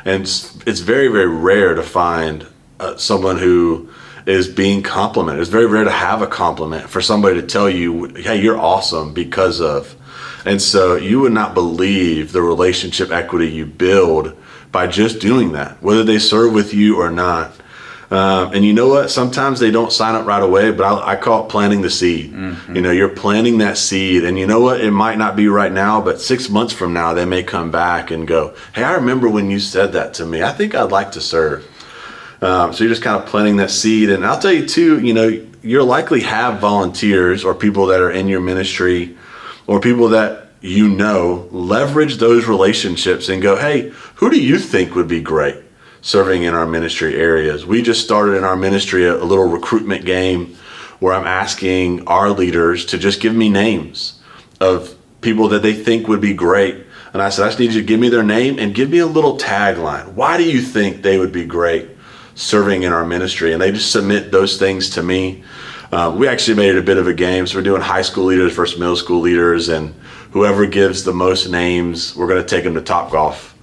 and 0.05 0.23
it's, 0.23 0.57
it's 0.65 0.79
very 0.79 1.07
very 1.07 1.27
rare 1.27 1.75
to 1.75 1.83
find 1.83 2.47
uh, 2.79 2.97
someone 2.97 3.37
who 3.37 3.89
is 4.25 4.47
being 4.47 4.83
complimented. 4.83 5.41
It's 5.41 5.49
very 5.49 5.65
rare 5.65 5.83
to 5.83 5.91
have 5.91 6.21
a 6.21 6.27
compliment 6.27 6.89
for 6.89 7.01
somebody 7.01 7.39
to 7.39 7.45
tell 7.45 7.69
you, 7.69 8.05
"Hey, 8.05 8.41
you're 8.41 8.59
awesome," 8.59 9.13
because 9.13 9.61
of 9.61 9.95
and 10.45 10.61
so 10.61 10.95
you 10.95 11.19
would 11.21 11.33
not 11.33 11.53
believe 11.53 12.31
the 12.31 12.41
relationship 12.41 13.11
equity 13.11 13.49
you 13.49 13.65
build 13.65 14.35
by 14.71 14.87
just 14.87 15.19
doing 15.19 15.51
that, 15.53 15.81
whether 15.81 16.03
they 16.03 16.19
serve 16.19 16.53
with 16.53 16.73
you 16.73 16.97
or 16.99 17.11
not. 17.11 17.51
Um, 18.09 18.53
and 18.53 18.65
you 18.65 18.73
know 18.73 18.89
what? 18.89 19.09
Sometimes 19.09 19.61
they 19.61 19.71
don't 19.71 19.91
sign 19.91 20.15
up 20.15 20.25
right 20.25 20.43
away, 20.43 20.71
but 20.71 20.83
I, 20.83 21.13
I 21.13 21.15
call 21.15 21.45
it 21.45 21.49
planting 21.49 21.81
the 21.81 21.89
seed. 21.89 22.33
Mm-hmm. 22.33 22.75
You 22.75 22.81
know, 22.81 22.91
you're 22.91 23.07
planting 23.07 23.59
that 23.59 23.77
seed, 23.77 24.25
and 24.25 24.37
you 24.37 24.45
know 24.45 24.59
what? 24.59 24.81
It 24.81 24.91
might 24.91 25.17
not 25.17 25.37
be 25.37 25.47
right 25.47 25.71
now, 25.71 26.01
but 26.01 26.19
six 26.19 26.49
months 26.49 26.73
from 26.73 26.91
now, 26.91 27.13
they 27.13 27.23
may 27.23 27.41
come 27.41 27.71
back 27.71 28.11
and 28.11 28.27
go, 28.27 28.53
"Hey, 28.73 28.83
I 28.83 28.95
remember 28.95 29.29
when 29.29 29.49
you 29.49 29.59
said 29.61 29.93
that 29.93 30.13
to 30.15 30.25
me. 30.25 30.43
I 30.43 30.51
think 30.51 30.75
I'd 30.75 30.91
like 30.91 31.13
to 31.13 31.21
serve." 31.21 31.65
Um, 32.41 32.73
so 32.73 32.83
you're 32.83 32.91
just 32.91 33.03
kind 33.03 33.21
of 33.21 33.29
planting 33.29 33.57
that 33.57 33.71
seed, 33.71 34.09
and 34.09 34.25
I'll 34.25 34.39
tell 34.39 34.51
you 34.51 34.67
too. 34.67 34.99
You 34.99 35.13
know, 35.13 35.47
you'll 35.61 35.85
likely 35.85 36.19
have 36.21 36.59
volunteers 36.59 37.45
or 37.45 37.55
people 37.55 37.85
that 37.87 38.01
are 38.01 38.11
in 38.11 38.27
your 38.27 38.41
ministry 38.41 39.15
or 39.67 39.79
people 39.79 40.09
that 40.09 40.41
you 40.61 40.87
know, 40.87 41.47
leverage 41.51 42.17
those 42.17 42.45
relationships 42.45 43.29
and 43.29 43.41
go, 43.41 43.55
hey, 43.55 43.91
who 44.15 44.29
do 44.29 44.39
you 44.39 44.59
think 44.59 44.95
would 44.95 45.07
be 45.07 45.21
great 45.21 45.57
serving 46.01 46.43
in 46.43 46.53
our 46.53 46.67
ministry 46.67 47.15
areas? 47.15 47.65
We 47.65 47.81
just 47.81 48.03
started 48.03 48.33
in 48.33 48.43
our 48.43 48.55
ministry 48.55 49.05
a, 49.05 49.15
a 49.15 49.25
little 49.25 49.47
recruitment 49.47 50.05
game 50.05 50.55
where 50.99 51.13
I'm 51.13 51.25
asking 51.25 52.07
our 52.07 52.29
leaders 52.29 52.85
to 52.87 52.99
just 52.99 53.21
give 53.21 53.35
me 53.35 53.49
names 53.49 54.21
of 54.59 54.95
people 55.21 55.47
that 55.49 55.63
they 55.63 55.73
think 55.73 56.07
would 56.07 56.21
be 56.21 56.35
great. 56.35 56.85
And 57.13 57.21
I 57.21 57.29
said, 57.29 57.45
I 57.45 57.47
just 57.49 57.59
need 57.59 57.73
you 57.73 57.81
to 57.81 57.87
give 57.87 57.99
me 57.99 58.09
their 58.09 58.23
name 58.23 58.59
and 58.59 58.73
give 58.73 58.91
me 58.91 58.99
a 58.99 59.07
little 59.07 59.37
tagline. 59.37 60.13
Why 60.13 60.37
do 60.37 60.43
you 60.43 60.61
think 60.61 61.01
they 61.01 61.17
would 61.17 61.31
be 61.31 61.45
great 61.45 61.89
serving 62.35 62.83
in 62.83 62.93
our 62.93 63.05
ministry? 63.05 63.51
And 63.51 63.61
they 63.61 63.71
just 63.71 63.91
submit 63.91 64.31
those 64.31 64.57
things 64.57 64.91
to 64.91 65.03
me. 65.03 65.43
Uh, 65.91 66.13
we 66.15 66.27
actually 66.27 66.55
made 66.55 66.69
it 66.69 66.77
a 66.77 66.81
bit 66.81 66.97
of 66.97 67.07
a 67.07 67.13
game. 67.13 67.45
So 67.45 67.57
we're 67.57 67.63
doing 67.63 67.81
high 67.81 68.01
school 68.01 68.25
leaders 68.25 68.53
versus 68.53 68.79
middle 68.79 68.95
school 68.95 69.19
leaders, 69.19 69.67
and 69.67 69.93
whoever 70.31 70.65
gives 70.65 71.03
the 71.03 71.13
most 71.13 71.49
names, 71.49 72.15
we're 72.15 72.27
going 72.27 72.41
to 72.41 72.47
take 72.47 72.63
them 72.63 72.75
to 72.75 72.81
Top 72.81 73.11
Golf 73.11 73.57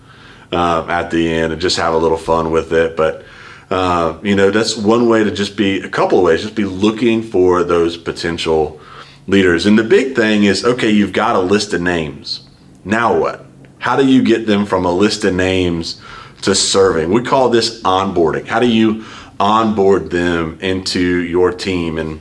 uh, 0.53 0.87
at 0.89 1.11
the 1.11 1.33
end 1.33 1.53
and 1.53 1.61
just 1.61 1.79
have 1.79 1.95
a 1.95 1.99
little 1.99 2.19
fun 2.19 2.51
with 2.51 2.73
it. 2.73 2.97
But 2.97 3.25
uh, 3.71 4.19
you 4.23 4.35
know, 4.35 4.51
that's 4.51 4.77
one 4.77 5.09
way 5.09 5.25
to 5.25 5.31
just 5.31 5.57
be 5.57 5.81
a 5.81 5.89
couple 5.89 6.19
of 6.19 6.25
ways. 6.25 6.43
Just 6.43 6.55
be 6.55 6.65
looking 6.65 7.23
for 7.23 7.65
those 7.65 7.97
potential 7.97 8.81
leaders. 9.27 9.67
And 9.67 9.79
the 9.79 9.85
big 9.85 10.17
thing 10.17 10.45
is, 10.45 10.65
okay, 10.65 10.91
you've 10.91 11.13
got 11.13 11.37
a 11.37 11.41
list 11.41 11.75
of 11.75 11.81
names. 11.81 12.49
Now 12.85 13.19
what? 13.19 13.45
How 13.79 13.97
do 13.97 14.07
you 14.07 14.23
get 14.23 14.47
them 14.47 14.67
from 14.67 14.85
a 14.85 14.93
list 14.93 15.25
of 15.25 15.35
names 15.35 16.01
to 16.43 16.55
serving? 16.55 17.13
We 17.13 17.23
call 17.23 17.51
this 17.51 17.83
onboarding. 17.83 18.47
How 18.47 18.59
do 18.59 18.67
you 18.67 19.05
onboard 19.41 20.11
them 20.11 20.59
into 20.61 21.01
your 21.01 21.53
team. 21.53 21.99
And, 21.99 22.21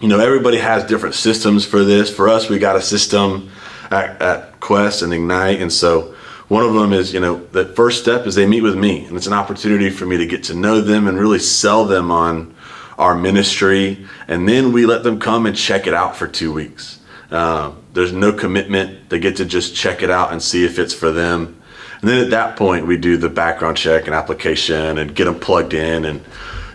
you 0.00 0.08
know, 0.08 0.18
everybody 0.18 0.58
has 0.58 0.84
different 0.84 1.14
systems 1.14 1.64
for 1.64 1.84
this. 1.84 2.14
For 2.14 2.28
us, 2.28 2.48
we 2.48 2.58
got 2.58 2.76
a 2.76 2.82
system 2.82 3.50
at, 3.90 4.20
at 4.20 4.60
Quest 4.60 5.02
and 5.02 5.12
Ignite. 5.12 5.60
And 5.60 5.72
so 5.72 6.14
one 6.48 6.64
of 6.64 6.74
them 6.74 6.92
is, 6.92 7.14
you 7.14 7.20
know, 7.20 7.44
the 7.52 7.66
first 7.66 8.02
step 8.02 8.26
is 8.26 8.34
they 8.34 8.46
meet 8.46 8.62
with 8.62 8.76
me. 8.76 9.04
And 9.04 9.16
it's 9.16 9.26
an 9.26 9.32
opportunity 9.32 9.90
for 9.90 10.06
me 10.06 10.16
to 10.16 10.26
get 10.26 10.44
to 10.44 10.54
know 10.54 10.80
them 10.80 11.06
and 11.06 11.18
really 11.18 11.38
sell 11.38 11.84
them 11.84 12.10
on 12.10 12.54
our 12.98 13.14
ministry. 13.14 14.06
And 14.28 14.48
then 14.48 14.72
we 14.72 14.86
let 14.86 15.02
them 15.02 15.20
come 15.20 15.46
and 15.46 15.56
check 15.56 15.86
it 15.86 15.94
out 15.94 16.16
for 16.16 16.26
two 16.26 16.52
weeks. 16.52 16.98
Uh, 17.30 17.72
there's 17.92 18.12
no 18.12 18.32
commitment. 18.32 19.08
They 19.08 19.20
get 19.20 19.36
to 19.36 19.44
just 19.44 19.74
check 19.74 20.02
it 20.02 20.10
out 20.10 20.32
and 20.32 20.42
see 20.42 20.64
if 20.64 20.78
it's 20.78 20.92
for 20.92 21.12
them. 21.12 21.59
And 22.00 22.08
then 22.08 22.24
at 22.24 22.30
that 22.30 22.56
point, 22.56 22.86
we 22.86 22.96
do 22.96 23.16
the 23.16 23.28
background 23.28 23.76
check 23.76 24.06
and 24.06 24.14
application 24.14 24.98
and 24.98 25.14
get 25.14 25.26
them 25.26 25.38
plugged 25.38 25.74
in. 25.74 26.04
And, 26.04 26.24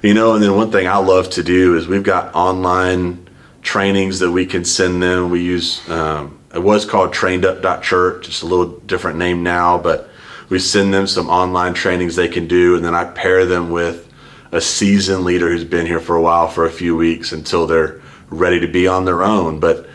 you 0.04 0.14
know, 0.14 0.36
and 0.36 0.44
then 0.44 0.56
one 0.56 0.72
thing 0.72 0.88
I 0.88 0.98
love 0.98 1.30
to 1.32 1.44
do 1.44 1.76
is 1.76 1.88
we've 1.88 2.04
got 2.04 2.34
online 2.36 3.28
trainings 3.64 4.20
that 4.20 4.32
we 4.32 4.46
can 4.46 4.64
send 4.64 5.02
them. 5.02 5.32
We 5.32 5.42
use, 5.42 5.88
um, 5.90 6.40
it 6.54 6.62
was 6.62 6.86
called 6.86 7.12
trainedup.church, 7.12 8.26
just 8.26 8.44
a 8.44 8.46
little 8.46 8.80
different 8.82 9.18
name 9.18 9.42
now, 9.42 9.80
but 9.80 10.10
we 10.50 10.60
send 10.60 10.94
them 10.94 11.08
some 11.08 11.28
online 11.28 11.74
trainings 11.74 12.16
they 12.16 12.28
can 12.28 12.48
do. 12.48 12.76
And 12.76 12.86
then 12.86 12.94
I 12.94 13.06
pair 13.06 13.46
them 13.46 13.72
with 13.72 14.08
a 14.52 14.62
seasoned 14.62 15.26
leader 15.26 15.50
who's 15.50 15.66
been 15.66 15.88
here 15.88 16.00
for 16.00 16.16
a 16.16 16.22
while 16.22 16.48
for 16.48 16.66
a 16.66 16.72
few 16.72 16.96
weeks 16.96 17.32
until 17.32 17.66
they're 17.66 18.00
ready 18.30 18.60
to 18.60 18.68
be 18.68 18.88
on 18.88 19.06
their 19.06 19.24
own. 19.24 19.60
But 19.60 19.90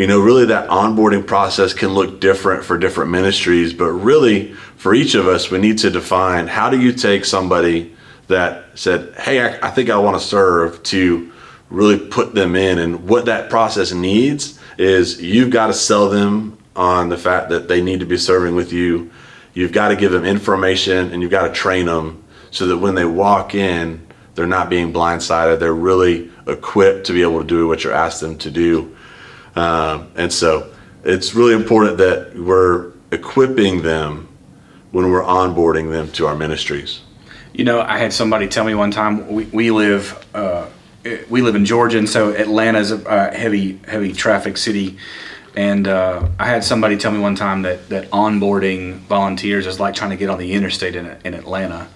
you 0.00 0.06
know, 0.06 0.18
really 0.18 0.46
that 0.46 0.66
onboarding 0.70 1.26
process 1.26 1.74
can 1.74 1.90
look 1.90 2.20
different 2.20 2.64
for 2.64 2.78
different 2.78 3.10
ministries, 3.10 3.74
but 3.74 3.90
really 3.90 4.54
for 4.78 4.94
each 4.94 5.14
of 5.14 5.28
us, 5.28 5.50
we 5.50 5.58
need 5.58 5.76
to 5.76 5.90
define 5.90 6.46
how 6.46 6.70
do 6.70 6.80
you 6.80 6.90
take 6.90 7.26
somebody 7.26 7.94
that 8.28 8.64
said, 8.76 9.14
Hey, 9.18 9.42
I, 9.42 9.68
I 9.68 9.70
think 9.70 9.90
I 9.90 9.98
want 9.98 10.18
to 10.18 10.26
serve 10.26 10.82
to 10.84 11.30
really 11.68 11.98
put 11.98 12.34
them 12.34 12.56
in. 12.56 12.78
And 12.78 13.06
what 13.10 13.26
that 13.26 13.50
process 13.50 13.92
needs 13.92 14.58
is 14.78 15.20
you've 15.20 15.50
got 15.50 15.66
to 15.66 15.74
sell 15.74 16.08
them 16.08 16.56
on 16.74 17.10
the 17.10 17.18
fact 17.18 17.50
that 17.50 17.68
they 17.68 17.82
need 17.82 18.00
to 18.00 18.06
be 18.06 18.16
serving 18.16 18.54
with 18.54 18.72
you. 18.72 19.10
You've 19.52 19.72
got 19.72 19.88
to 19.88 19.96
give 19.96 20.12
them 20.12 20.24
information 20.24 21.12
and 21.12 21.20
you've 21.20 21.30
got 21.30 21.46
to 21.46 21.52
train 21.52 21.84
them 21.84 22.24
so 22.50 22.68
that 22.68 22.78
when 22.78 22.94
they 22.94 23.04
walk 23.04 23.54
in, 23.54 24.06
they're 24.34 24.46
not 24.46 24.70
being 24.70 24.94
blindsided. 24.94 25.58
They're 25.58 25.74
really 25.74 26.30
equipped 26.46 27.04
to 27.08 27.12
be 27.12 27.20
able 27.20 27.40
to 27.40 27.46
do 27.46 27.68
what 27.68 27.84
you're 27.84 27.92
asked 27.92 28.22
them 28.22 28.38
to 28.38 28.50
do. 28.50 28.96
Um, 29.56 30.10
and 30.16 30.32
so 30.32 30.72
it's 31.04 31.34
really 31.34 31.54
important 31.54 31.98
that 31.98 32.34
we're 32.36 32.92
equipping 33.10 33.82
them 33.82 34.28
when 34.92 35.10
we're 35.10 35.22
onboarding 35.22 35.90
them 35.90 36.10
to 36.12 36.26
our 36.26 36.36
ministries? 36.36 37.00
You 37.52 37.64
know, 37.64 37.80
I 37.80 37.98
had 37.98 38.12
somebody 38.12 38.48
tell 38.48 38.64
me 38.64 38.74
one 38.74 38.90
time 38.90 39.28
we, 39.28 39.44
we 39.46 39.70
live 39.70 40.26
uh, 40.34 40.66
we 41.28 41.40
live 41.40 41.54
in 41.54 41.64
Georgia, 41.64 41.98
and 41.98 42.08
so 42.08 42.30
Atlanta 42.30 42.78
is 42.78 42.92
a 42.92 43.34
heavy 43.34 43.80
heavy 43.86 44.12
traffic 44.12 44.56
city. 44.56 44.98
And 45.56 45.88
uh, 45.88 46.28
I 46.38 46.46
had 46.46 46.62
somebody 46.62 46.96
tell 46.96 47.10
me 47.10 47.18
one 47.18 47.34
time 47.34 47.62
that, 47.62 47.88
that 47.88 48.08
onboarding 48.10 48.98
volunteers 49.00 49.66
is 49.66 49.80
like 49.80 49.94
trying 49.94 50.10
to 50.10 50.16
get 50.16 50.30
on 50.30 50.38
the 50.38 50.52
interstate 50.52 50.94
in, 50.94 51.16
in 51.24 51.34
Atlanta. 51.34 51.88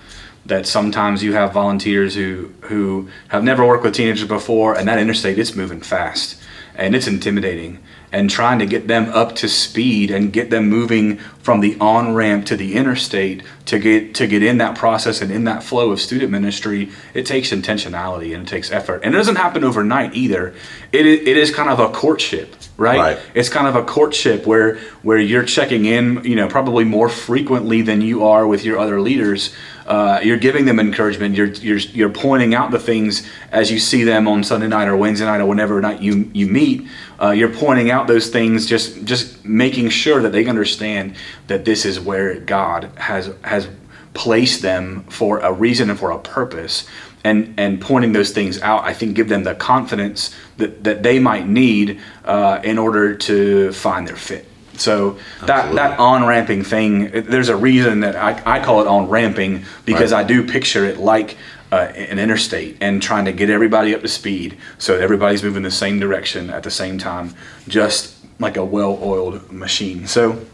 That 0.46 0.66
sometimes 0.66 1.22
you 1.22 1.34
have 1.34 1.52
volunteers 1.52 2.14
who 2.14 2.52
who 2.62 3.08
have 3.28 3.44
never 3.44 3.64
worked 3.64 3.84
with 3.84 3.94
teenagers 3.94 4.26
before, 4.26 4.76
and 4.76 4.88
that 4.88 4.98
interstate 4.98 5.38
it's 5.38 5.54
moving 5.54 5.80
fast 5.80 6.42
and 6.74 6.94
it's 6.94 7.06
intimidating 7.06 7.78
and 8.12 8.30
trying 8.30 8.60
to 8.60 8.66
get 8.66 8.86
them 8.86 9.08
up 9.10 9.34
to 9.34 9.48
speed 9.48 10.10
and 10.10 10.32
get 10.32 10.48
them 10.50 10.68
moving 10.68 11.18
from 11.40 11.60
the 11.60 11.76
on 11.80 12.14
ramp 12.14 12.46
to 12.46 12.56
the 12.56 12.74
interstate 12.74 13.42
to 13.66 13.78
get 13.78 14.14
to 14.14 14.26
get 14.26 14.42
in 14.42 14.58
that 14.58 14.76
process 14.76 15.20
and 15.20 15.32
in 15.32 15.44
that 15.44 15.62
flow 15.62 15.90
of 15.90 16.00
student 16.00 16.30
ministry 16.30 16.90
it 17.12 17.26
takes 17.26 17.50
intentionality 17.50 18.34
and 18.34 18.46
it 18.46 18.48
takes 18.48 18.70
effort 18.70 19.02
and 19.04 19.14
it 19.14 19.18
doesn't 19.18 19.36
happen 19.36 19.64
overnight 19.64 20.14
either 20.14 20.54
it, 20.92 21.06
it 21.06 21.36
is 21.36 21.52
kind 21.52 21.68
of 21.68 21.80
a 21.80 21.88
courtship 21.88 22.54
right? 22.76 22.98
right? 22.98 23.18
It's 23.34 23.48
kind 23.48 23.66
of 23.66 23.76
a 23.76 23.84
courtship 23.84 24.46
where 24.46 24.76
where 25.02 25.18
you're 25.18 25.44
checking 25.44 25.84
in, 25.84 26.24
you 26.24 26.36
know, 26.36 26.48
probably 26.48 26.84
more 26.84 27.08
frequently 27.08 27.82
than 27.82 28.00
you 28.00 28.24
are 28.24 28.46
with 28.46 28.64
your 28.64 28.78
other 28.78 29.00
leaders. 29.00 29.54
Uh, 29.86 30.20
you're 30.22 30.38
giving 30.38 30.64
them 30.64 30.80
encouragement. 30.80 31.34
You're, 31.34 31.48
you're 31.48 31.78
you're 31.78 32.10
pointing 32.10 32.54
out 32.54 32.70
the 32.70 32.78
things 32.78 33.28
as 33.50 33.70
you 33.70 33.78
see 33.78 34.04
them 34.04 34.26
on 34.26 34.42
Sunday 34.42 34.68
night 34.68 34.88
or 34.88 34.96
Wednesday 34.96 35.26
night 35.26 35.40
or 35.40 35.46
whenever 35.46 35.80
night 35.80 36.00
you 36.00 36.30
you 36.32 36.46
meet. 36.46 36.86
Uh, 37.20 37.30
you're 37.30 37.52
pointing 37.52 37.90
out 37.90 38.06
those 38.06 38.30
things, 38.30 38.66
just 38.66 39.04
just 39.04 39.44
making 39.44 39.90
sure 39.90 40.22
that 40.22 40.32
they 40.32 40.46
understand 40.46 41.16
that 41.48 41.64
this 41.64 41.84
is 41.84 42.00
where 42.00 42.40
God 42.40 42.90
has 42.96 43.30
has 43.42 43.68
placed 44.14 44.62
them 44.62 45.04
for 45.04 45.40
a 45.40 45.52
reason 45.52 45.90
and 45.90 45.98
for 45.98 46.10
a 46.10 46.18
purpose 46.18 46.86
and 47.24 47.54
and 47.58 47.80
pointing 47.80 48.12
those 48.12 48.30
things 48.30 48.60
out, 48.60 48.84
I 48.84 48.92
think 48.92 49.16
give 49.16 49.28
them 49.28 49.44
the 49.44 49.54
confidence 49.54 50.34
that, 50.58 50.84
that 50.84 51.02
they 51.02 51.18
might 51.18 51.48
need 51.48 52.00
uh, 52.24 52.60
in 52.62 52.78
order 52.78 53.14
to 53.16 53.72
find 53.72 54.06
their 54.06 54.16
fit. 54.16 54.46
So 54.80 55.18
that 55.46 55.74
that 55.74 55.98
on 55.98 56.26
ramping 56.26 56.64
thing, 56.64 57.10
there's 57.10 57.48
a 57.48 57.56
reason 57.56 58.00
that 58.00 58.16
I, 58.16 58.58
I 58.58 58.64
call 58.64 58.80
it 58.80 58.86
on 58.86 59.08
ramping 59.08 59.64
because 59.84 60.12
right. 60.12 60.24
I 60.24 60.28
do 60.28 60.46
picture 60.46 60.84
it 60.84 60.98
like 60.98 61.36
uh, 61.72 61.92
an 61.96 62.18
interstate 62.18 62.76
and 62.80 63.02
trying 63.02 63.24
to 63.24 63.32
get 63.32 63.50
everybody 63.50 63.94
up 63.94 64.02
to 64.02 64.08
speed 64.08 64.56
so 64.78 64.96
everybody's 64.96 65.42
moving 65.42 65.62
the 65.62 65.70
same 65.70 65.98
direction 65.98 66.50
at 66.50 66.62
the 66.62 66.70
same 66.70 66.98
time, 66.98 67.34
just 67.66 68.14
like 68.38 68.56
a 68.56 68.64
well-oiled 68.64 69.50
machine. 69.50 70.06
So 70.06 70.44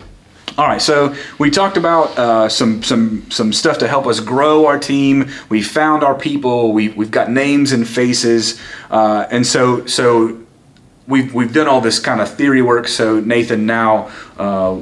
all 0.58 0.66
right, 0.66 0.82
so 0.82 1.14
we 1.38 1.50
talked 1.50 1.76
about 1.76 2.18
uh, 2.18 2.48
some 2.48 2.82
some 2.82 3.30
some 3.30 3.52
stuff 3.52 3.78
to 3.78 3.88
help 3.88 4.06
us 4.06 4.20
grow 4.20 4.66
our 4.66 4.78
team. 4.78 5.30
We 5.48 5.62
found 5.62 6.02
our 6.02 6.14
people. 6.14 6.72
We 6.72 6.88
we've 6.88 7.10
got 7.10 7.30
names 7.30 7.72
and 7.72 7.86
faces, 7.86 8.60
uh, 8.90 9.26
and 9.30 9.46
so 9.46 9.86
so 9.86 10.40
we've 11.10 11.34
we've 11.34 11.52
done 11.52 11.66
all 11.66 11.80
this 11.80 11.98
kind 11.98 12.20
of 12.20 12.32
theory 12.32 12.62
work. 12.62 12.88
So 12.88 13.20
Nathan, 13.20 13.66
now 13.66 14.10
uh, 14.38 14.80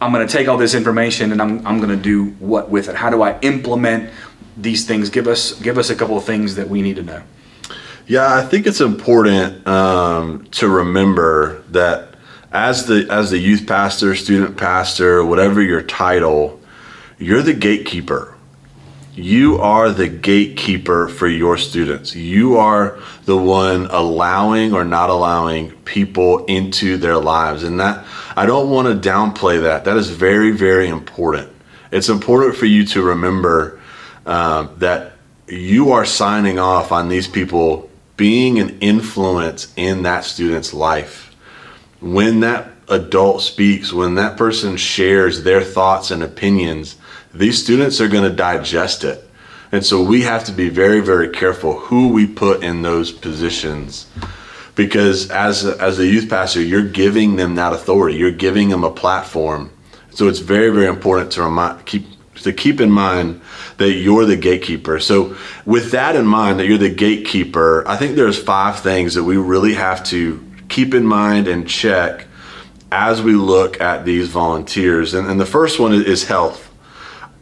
I'm 0.00 0.12
going 0.12 0.26
to 0.26 0.32
take 0.32 0.46
all 0.46 0.58
this 0.58 0.74
information 0.74 1.32
and 1.32 1.40
I'm 1.40 1.66
I'm 1.66 1.78
going 1.78 1.90
to 1.90 1.96
do 1.96 2.26
what 2.38 2.70
with 2.70 2.88
it? 2.88 2.94
How 2.94 3.10
do 3.10 3.22
I 3.22 3.40
implement 3.40 4.10
these 4.56 4.86
things? 4.86 5.10
Give 5.10 5.26
us 5.26 5.58
give 5.60 5.78
us 5.78 5.90
a 5.90 5.96
couple 5.96 6.16
of 6.16 6.24
things 6.24 6.54
that 6.56 6.68
we 6.68 6.82
need 6.82 6.96
to 6.96 7.02
know. 7.02 7.22
Yeah, 8.06 8.34
I 8.34 8.42
think 8.42 8.66
it's 8.66 8.80
important 8.80 9.66
um, 9.66 10.46
to 10.52 10.68
remember 10.68 11.62
that 11.70 12.14
as 12.52 12.86
the 12.86 13.06
as 13.10 13.30
the 13.30 13.38
youth 13.38 13.66
pastor, 13.66 14.14
student 14.14 14.56
pastor, 14.56 15.24
whatever 15.24 15.62
your 15.62 15.82
title, 15.82 16.60
you're 17.18 17.42
the 17.42 17.54
gatekeeper. 17.54 18.36
You 19.14 19.58
are 19.58 19.90
the 19.90 20.08
gatekeeper 20.08 21.08
for 21.08 21.28
your 21.28 21.58
students. 21.58 22.14
You 22.14 22.56
are 22.56 22.98
the 23.26 23.36
one 23.36 23.86
allowing 23.90 24.72
or 24.72 24.84
not 24.84 25.10
allowing 25.10 25.72
people 25.82 26.46
into 26.46 26.96
their 26.96 27.18
lives. 27.18 27.62
And 27.62 27.78
that 27.80 28.06
I 28.36 28.46
don't 28.46 28.70
want 28.70 28.88
to 28.88 29.08
downplay 29.08 29.62
that. 29.62 29.84
That 29.84 29.98
is 29.98 30.08
very, 30.08 30.52
very 30.52 30.88
important. 30.88 31.50
It's 31.90 32.08
important 32.08 32.56
for 32.56 32.66
you 32.66 32.86
to 32.86 33.02
remember 33.02 33.80
um, 34.24 34.70
that 34.78 35.12
you 35.46 35.92
are 35.92 36.06
signing 36.06 36.58
off 36.58 36.90
on 36.90 37.10
these 37.10 37.28
people 37.28 37.90
being 38.16 38.58
an 38.60 38.78
influence 38.80 39.72
in 39.76 40.04
that 40.04 40.24
student's 40.24 40.72
life 40.72 41.32
when 42.02 42.40
that 42.40 42.72
adult 42.88 43.42
speaks, 43.42 43.92
when 43.92 44.16
that 44.16 44.36
person 44.36 44.76
shares 44.76 45.44
their 45.44 45.62
thoughts 45.62 46.10
and 46.10 46.22
opinions, 46.22 46.96
these 47.34 47.62
students 47.62 48.00
are 48.00 48.08
going 48.08 48.28
to 48.28 48.34
digest 48.34 49.04
it. 49.04 49.28
And 49.70 49.84
so 49.84 50.02
we 50.02 50.22
have 50.22 50.44
to 50.44 50.52
be 50.52 50.68
very, 50.68 51.00
very 51.00 51.30
careful 51.30 51.78
who 51.78 52.08
we 52.08 52.26
put 52.26 52.62
in 52.62 52.82
those 52.82 53.10
positions. 53.10 54.06
Because 54.74 55.30
as 55.30 55.64
a, 55.64 55.80
as 55.80 55.98
a 55.98 56.06
youth 56.06 56.28
pastor, 56.28 56.62
you're 56.62 56.88
giving 56.88 57.36
them 57.36 57.54
that 57.56 57.72
authority. 57.72 58.18
You're 58.18 58.30
giving 58.30 58.68
them 58.68 58.84
a 58.84 58.90
platform. 58.90 59.70
So 60.10 60.28
it's 60.28 60.40
very, 60.40 60.70
very 60.70 60.86
important 60.86 61.32
to 61.32 61.42
remind, 61.42 61.84
keep 61.86 62.06
to 62.42 62.52
keep 62.52 62.80
in 62.80 62.90
mind 62.90 63.40
that 63.78 63.92
you're 63.92 64.24
the 64.24 64.36
gatekeeper. 64.36 64.98
So 64.98 65.36
with 65.64 65.92
that 65.92 66.16
in 66.16 66.26
mind, 66.26 66.58
that 66.58 66.66
you're 66.66 66.78
the 66.78 66.90
gatekeeper, 66.90 67.86
I 67.86 67.96
think 67.96 68.16
there's 68.16 68.38
five 68.38 68.80
things 68.80 69.14
that 69.14 69.24
we 69.24 69.36
really 69.36 69.74
have 69.74 70.02
to 70.06 70.44
keep 70.68 70.94
in 70.94 71.06
mind 71.06 71.46
and 71.46 71.68
check 71.68 72.26
as 72.90 73.22
we 73.22 73.34
look 73.34 73.80
at 73.80 74.04
these 74.04 74.28
volunteers. 74.28 75.14
And, 75.14 75.28
and 75.28 75.38
the 75.38 75.46
first 75.46 75.78
one 75.78 75.92
is 75.92 76.24
health. 76.24 76.71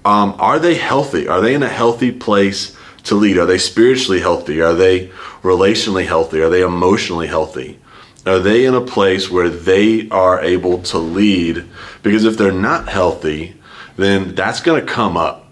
Um, 0.04 0.34
are 0.38 0.58
they 0.58 0.74
healthy? 0.74 1.28
Are 1.28 1.40
they 1.40 1.54
in 1.54 1.62
a 1.62 1.68
healthy 1.68 2.10
place 2.10 2.76
to 3.04 3.14
lead? 3.14 3.38
Are 3.38 3.46
they 3.46 3.58
spiritually 3.58 4.20
healthy? 4.20 4.60
Are 4.60 4.74
they 4.74 5.08
relationally 5.42 6.06
healthy? 6.06 6.40
Are 6.40 6.48
they 6.48 6.62
emotionally 6.62 7.26
healthy? 7.26 7.78
Are 8.26 8.38
they 8.38 8.66
in 8.66 8.74
a 8.74 8.80
place 8.80 9.30
where 9.30 9.48
they 9.48 10.08
are 10.10 10.40
able 10.42 10.82
to 10.84 10.98
lead? 10.98 11.64
Because 12.02 12.24
if 12.24 12.36
they're 12.36 12.52
not 12.52 12.88
healthy, 12.88 13.56
then 13.96 14.34
that's 14.34 14.60
going 14.60 14.84
to 14.84 14.92
come 14.92 15.16
up. 15.16 15.48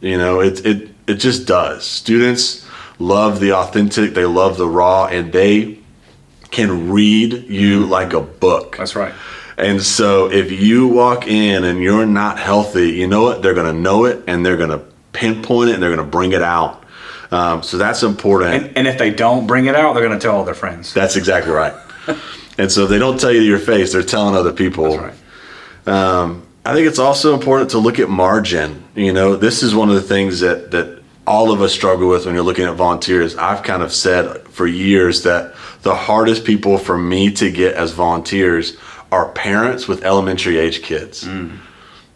You 0.00 0.18
know, 0.18 0.40
it, 0.40 0.64
it, 0.64 0.90
it 1.06 1.14
just 1.14 1.46
does. 1.46 1.84
Students 1.84 2.66
love 2.98 3.40
the 3.40 3.52
authentic, 3.52 4.14
they 4.14 4.24
love 4.24 4.56
the 4.56 4.68
raw, 4.68 5.06
and 5.06 5.32
they 5.32 5.78
can 6.50 6.90
read 6.90 7.44
you 7.48 7.86
like 7.86 8.12
a 8.12 8.20
book. 8.20 8.76
That's 8.76 8.96
right. 8.96 9.14
And 9.60 9.82
so 9.82 10.30
if 10.30 10.50
you 10.50 10.88
walk 10.88 11.26
in 11.26 11.64
and 11.64 11.82
you're 11.82 12.06
not 12.06 12.38
healthy, 12.38 12.92
you 12.92 13.06
know 13.06 13.22
what? 13.22 13.42
They're 13.42 13.54
going 13.54 13.72
to 13.72 13.78
know 13.78 14.06
it 14.06 14.24
and 14.26 14.44
they're 14.44 14.56
going 14.56 14.70
to 14.70 14.82
pinpoint 15.12 15.70
it 15.70 15.74
and 15.74 15.82
they're 15.82 15.94
going 15.94 16.04
to 16.04 16.10
bring 16.10 16.32
it 16.32 16.42
out. 16.42 16.84
Um, 17.30 17.62
so 17.62 17.76
that's 17.76 18.02
important. 18.02 18.54
And, 18.54 18.76
and, 18.78 18.86
if 18.88 18.98
they 18.98 19.10
don't 19.10 19.46
bring 19.46 19.66
it 19.66 19.76
out, 19.76 19.92
they're 19.92 20.04
going 20.04 20.18
to 20.18 20.22
tell 20.22 20.36
all 20.36 20.44
their 20.44 20.54
friends. 20.54 20.92
That's 20.92 21.14
exactly 21.14 21.52
right. 21.52 21.74
and 22.58 22.72
so 22.72 22.84
if 22.84 22.90
they 22.90 22.98
don't 22.98 23.20
tell 23.20 23.30
you 23.30 23.40
to 23.40 23.46
your 23.46 23.60
face, 23.60 23.92
they're 23.92 24.02
telling 24.02 24.34
other 24.34 24.52
people. 24.52 24.96
That's 24.96 25.16
right. 25.86 25.94
Um, 25.94 26.46
I 26.64 26.74
think 26.74 26.88
it's 26.88 26.98
also 26.98 27.34
important 27.34 27.70
to 27.70 27.78
look 27.78 27.98
at 27.98 28.08
margin. 28.08 28.82
You 28.96 29.12
know, 29.12 29.36
this 29.36 29.62
is 29.62 29.74
one 29.74 29.90
of 29.90 29.94
the 29.94 30.02
things 30.02 30.40
that 30.40 30.72
that 30.72 31.02
all 31.26 31.52
of 31.52 31.62
us 31.62 31.72
struggle 31.72 32.08
with 32.08 32.26
when 32.26 32.34
you're 32.34 32.44
looking 32.44 32.66
at 32.66 32.74
volunteers. 32.74 33.36
I've 33.36 33.62
kind 33.62 33.82
of 33.82 33.92
said 33.92 34.48
for 34.48 34.66
years 34.66 35.22
that 35.22 35.54
the 35.82 35.94
hardest 35.94 36.44
people 36.44 36.76
for 36.76 36.98
me 36.98 37.30
to 37.32 37.50
get 37.50 37.74
as 37.74 37.92
volunteers 37.92 38.76
are 39.10 39.28
parents 39.32 39.88
with 39.88 40.04
elementary 40.04 40.58
age 40.58 40.82
kids. 40.82 41.24
Mm. 41.24 41.58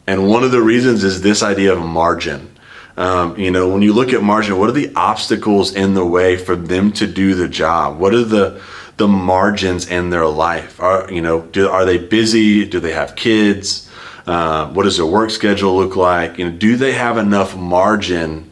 And 0.07 0.29
one 0.29 0.45
of 0.45 0.51
the 0.51 0.63
reasons 0.63 1.03
is 1.03 1.23
this 1.23 1.43
idea 1.43 1.73
of 1.73 1.81
margin. 1.81 2.51
Um, 2.97 3.37
you 3.39 3.51
know, 3.51 3.69
when 3.69 3.83
you 3.83 3.93
look 3.93 4.13
at 4.13 4.23
margin, 4.23 4.59
what 4.59 4.69
are 4.69 4.73
the 4.73 4.93
obstacles 4.95 5.75
in 5.75 5.95
the 5.95 6.07
way 6.07 6.37
for 6.37 6.55
them 6.55 6.93
to 6.93 7.07
do 7.07 7.35
the 7.35 7.49
job? 7.49 7.99
What 7.99 8.15
are 8.15 8.25
the 8.25 8.63
the 8.97 9.09
margins 9.09 9.89
in 9.89 10.11
their 10.11 10.27
life? 10.27 10.81
Are 10.81 11.11
you 11.13 11.21
know, 11.21 11.43
do, 11.43 11.69
are 11.69 11.85
they 11.85 11.99
busy? 11.99 12.65
Do 12.65 12.79
they 12.79 12.93
have 12.93 13.17
kids? 13.17 13.91
Uh, 14.27 14.69
what 14.69 14.85
does 14.85 14.97
their 14.97 15.07
work 15.07 15.31
schedule 15.31 15.77
look 15.77 15.97
like? 15.97 16.39
You 16.39 16.51
know, 16.51 16.57
do 16.57 16.77
they 16.77 16.93
have 16.93 17.19
enough 17.19 17.57
margin 17.57 18.51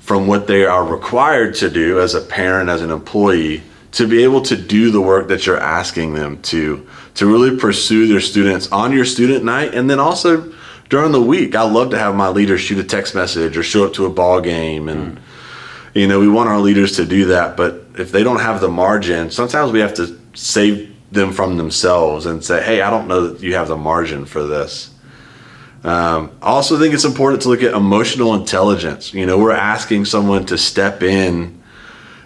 from 0.00 0.26
what 0.26 0.46
they 0.46 0.64
are 0.64 0.84
required 0.84 1.54
to 1.56 1.70
do 1.70 2.00
as 2.00 2.14
a 2.14 2.20
parent, 2.20 2.68
as 2.68 2.82
an 2.82 2.90
employee, 2.90 3.62
to 3.92 4.08
be 4.08 4.24
able 4.24 4.42
to 4.42 4.56
do 4.56 4.90
the 4.90 5.00
work 5.00 5.28
that 5.28 5.46
you're 5.46 5.60
asking 5.60 6.14
them 6.14 6.40
to 6.42 6.86
to 7.14 7.26
really 7.26 7.56
pursue 7.56 8.06
their 8.06 8.20
students 8.20 8.70
on 8.72 8.92
your 8.92 9.04
student 9.04 9.44
night 9.44 9.74
and 9.74 9.88
then 9.88 10.00
also 10.00 10.52
during 10.88 11.12
the 11.12 11.22
week 11.22 11.54
i 11.54 11.62
love 11.62 11.90
to 11.90 11.98
have 11.98 12.14
my 12.14 12.28
leaders 12.28 12.60
shoot 12.60 12.78
a 12.78 12.84
text 12.84 13.14
message 13.14 13.56
or 13.56 13.62
show 13.62 13.86
up 13.86 13.92
to 13.92 14.06
a 14.06 14.10
ball 14.10 14.40
game 14.40 14.88
and 14.88 15.16
mm. 15.16 15.22
you 15.94 16.06
know 16.06 16.20
we 16.20 16.28
want 16.28 16.48
our 16.48 16.60
leaders 16.60 16.96
to 16.96 17.04
do 17.04 17.26
that 17.26 17.56
but 17.56 17.84
if 17.96 18.10
they 18.12 18.22
don't 18.22 18.40
have 18.40 18.60
the 18.60 18.68
margin 18.68 19.30
sometimes 19.30 19.72
we 19.72 19.80
have 19.80 19.94
to 19.94 20.18
save 20.34 20.94
them 21.12 21.32
from 21.32 21.56
themselves 21.56 22.26
and 22.26 22.44
say 22.44 22.62
hey 22.62 22.80
i 22.80 22.90
don't 22.90 23.06
know 23.06 23.28
that 23.28 23.42
you 23.42 23.54
have 23.54 23.68
the 23.68 23.76
margin 23.76 24.24
for 24.24 24.44
this 24.44 24.94
um, 25.84 26.30
I 26.40 26.46
also 26.46 26.78
think 26.78 26.94
it's 26.94 27.04
important 27.04 27.42
to 27.42 27.50
look 27.50 27.62
at 27.62 27.74
emotional 27.74 28.32
intelligence. 28.34 29.12
You 29.12 29.26
know, 29.26 29.38
we're 29.38 29.52
asking 29.52 30.06
someone 30.06 30.46
to 30.46 30.56
step 30.56 31.02
in 31.02 31.62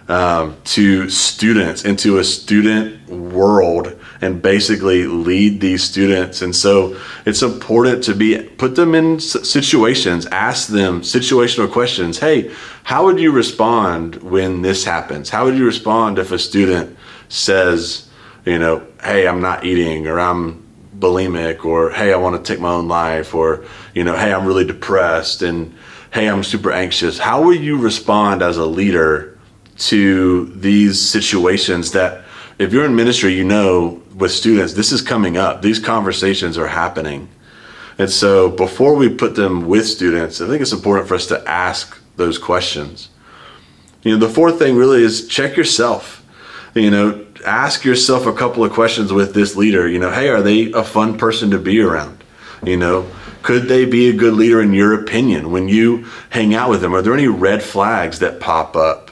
um, 0.07 0.55
to 0.63 1.09
students 1.09 1.83
into 1.83 2.19
a 2.19 2.23
student 2.23 3.07
world 3.09 3.98
and 4.21 4.41
basically 4.41 5.05
lead 5.05 5.61
these 5.61 5.83
students. 5.83 6.41
And 6.41 6.55
so 6.55 6.99
it's 7.25 7.41
important 7.41 8.03
to 8.05 8.15
be 8.15 8.37
put 8.57 8.75
them 8.75 8.93
in 8.93 9.19
situations, 9.19 10.25
ask 10.27 10.67
them 10.67 11.01
situational 11.01 11.71
questions. 11.71 12.19
Hey, 12.19 12.51
how 12.83 13.05
would 13.05 13.19
you 13.19 13.31
respond 13.31 14.15
when 14.15 14.61
this 14.61 14.83
happens? 14.83 15.29
How 15.29 15.45
would 15.45 15.57
you 15.57 15.65
respond 15.65 16.19
if 16.19 16.31
a 16.31 16.39
student 16.39 16.97
says, 17.29 18.09
you 18.45 18.59
know, 18.59 18.85
hey, 19.03 19.27
I'm 19.27 19.41
not 19.41 19.63
eating 19.63 20.07
or 20.07 20.19
I'm 20.19 20.67
bulimic 20.97 21.63
or 21.63 21.91
hey, 21.91 22.11
I 22.11 22.17
want 22.17 22.43
to 22.43 22.53
take 22.53 22.61
my 22.61 22.71
own 22.71 22.87
life 22.87 23.33
or, 23.33 23.63
you 23.93 24.03
know, 24.03 24.17
hey, 24.17 24.33
I'm 24.33 24.45
really 24.45 24.65
depressed 24.65 25.41
and 25.41 25.73
hey, 26.11 26.27
I'm 26.27 26.43
super 26.43 26.71
anxious. 26.71 27.19
How 27.19 27.41
will 27.41 27.55
you 27.55 27.77
respond 27.77 28.41
as 28.41 28.57
a 28.57 28.65
leader 28.65 29.37
to 29.77 30.47
these 30.47 30.99
situations 30.99 31.91
that 31.91 32.25
if 32.59 32.73
you're 32.73 32.85
in 32.85 32.95
ministry, 32.95 33.33
you 33.33 33.45
know 33.45 34.01
with 34.13 34.31
students, 34.31 34.73
this 34.73 34.91
is 34.91 35.01
coming 35.01 35.37
up. 35.37 35.61
These 35.61 35.79
conversations 35.79 36.57
are 36.57 36.67
happening. 36.67 37.29
And 37.97 38.09
so 38.09 38.49
before 38.49 38.95
we 38.95 39.09
put 39.09 39.35
them 39.35 39.67
with 39.67 39.87
students, 39.87 40.41
I 40.41 40.47
think 40.47 40.61
it's 40.61 40.73
important 40.73 41.07
for 41.07 41.15
us 41.15 41.25
to 41.27 41.49
ask 41.49 41.97
those 42.17 42.37
questions. 42.37 43.09
You 44.03 44.11
know, 44.11 44.25
the 44.25 44.33
fourth 44.33 44.59
thing 44.59 44.75
really 44.75 45.03
is 45.03 45.27
check 45.27 45.55
yourself. 45.55 46.25
You 46.75 46.91
know, 46.91 47.25
ask 47.45 47.85
yourself 47.85 48.25
a 48.25 48.33
couple 48.33 48.63
of 48.63 48.73
questions 48.73 49.11
with 49.11 49.33
this 49.33 49.55
leader. 49.55 49.87
You 49.87 49.99
know, 49.99 50.11
hey, 50.11 50.29
are 50.29 50.41
they 50.41 50.71
a 50.73 50.83
fun 50.83 51.17
person 51.17 51.51
to 51.51 51.59
be 51.59 51.79
around? 51.81 52.23
You 52.63 52.77
know, 52.77 53.09
could 53.41 53.63
they 53.63 53.85
be 53.85 54.09
a 54.09 54.13
good 54.13 54.33
leader 54.33 54.61
in 54.61 54.73
your 54.73 55.01
opinion 55.01 55.51
when 55.51 55.69
you 55.69 56.05
hang 56.29 56.53
out 56.53 56.69
with 56.69 56.81
them? 56.81 56.93
Are 56.93 57.01
there 57.01 57.13
any 57.13 57.27
red 57.27 57.63
flags 57.63 58.19
that 58.19 58.41
pop 58.41 58.75
up? 58.75 59.08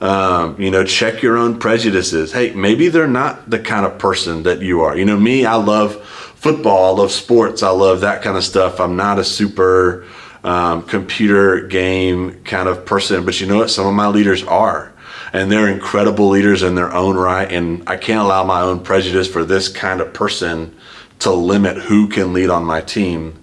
Um, 0.00 0.60
you 0.60 0.70
know, 0.70 0.84
check 0.84 1.22
your 1.22 1.38
own 1.38 1.58
prejudices. 1.58 2.32
Hey, 2.32 2.50
maybe 2.50 2.88
they're 2.88 3.06
not 3.06 3.48
the 3.48 3.58
kind 3.58 3.86
of 3.86 3.98
person 3.98 4.42
that 4.42 4.60
you 4.60 4.82
are. 4.82 4.96
You 4.96 5.06
know, 5.06 5.18
me, 5.18 5.46
I 5.46 5.54
love 5.54 6.04
football, 6.36 6.94
I 6.94 7.00
love 7.00 7.10
sports, 7.10 7.62
I 7.62 7.70
love 7.70 8.02
that 8.02 8.22
kind 8.22 8.36
of 8.36 8.44
stuff. 8.44 8.78
I'm 8.78 8.96
not 8.96 9.18
a 9.18 9.24
super 9.24 10.04
um, 10.44 10.82
computer 10.82 11.66
game 11.66 12.42
kind 12.44 12.68
of 12.68 12.84
person, 12.84 13.24
but 13.24 13.40
you 13.40 13.46
know 13.46 13.56
what? 13.56 13.70
Some 13.70 13.86
of 13.86 13.94
my 13.94 14.08
leaders 14.08 14.44
are. 14.44 14.92
And 15.32 15.50
they're 15.50 15.68
incredible 15.68 16.28
leaders 16.28 16.62
in 16.62 16.74
their 16.74 16.92
own 16.92 17.16
right. 17.16 17.50
And 17.50 17.82
I 17.88 17.96
can't 17.96 18.20
allow 18.20 18.44
my 18.44 18.60
own 18.60 18.80
prejudice 18.80 19.28
for 19.28 19.44
this 19.44 19.68
kind 19.68 20.00
of 20.00 20.12
person 20.12 20.76
to 21.20 21.32
limit 21.32 21.78
who 21.78 22.08
can 22.08 22.32
lead 22.32 22.50
on 22.50 22.64
my 22.64 22.80
team. 22.80 23.34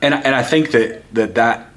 And, 0.00 0.14
and 0.14 0.34
I 0.34 0.42
think 0.42 0.70
that, 0.72 1.02
that 1.14 1.34
that 1.34 1.68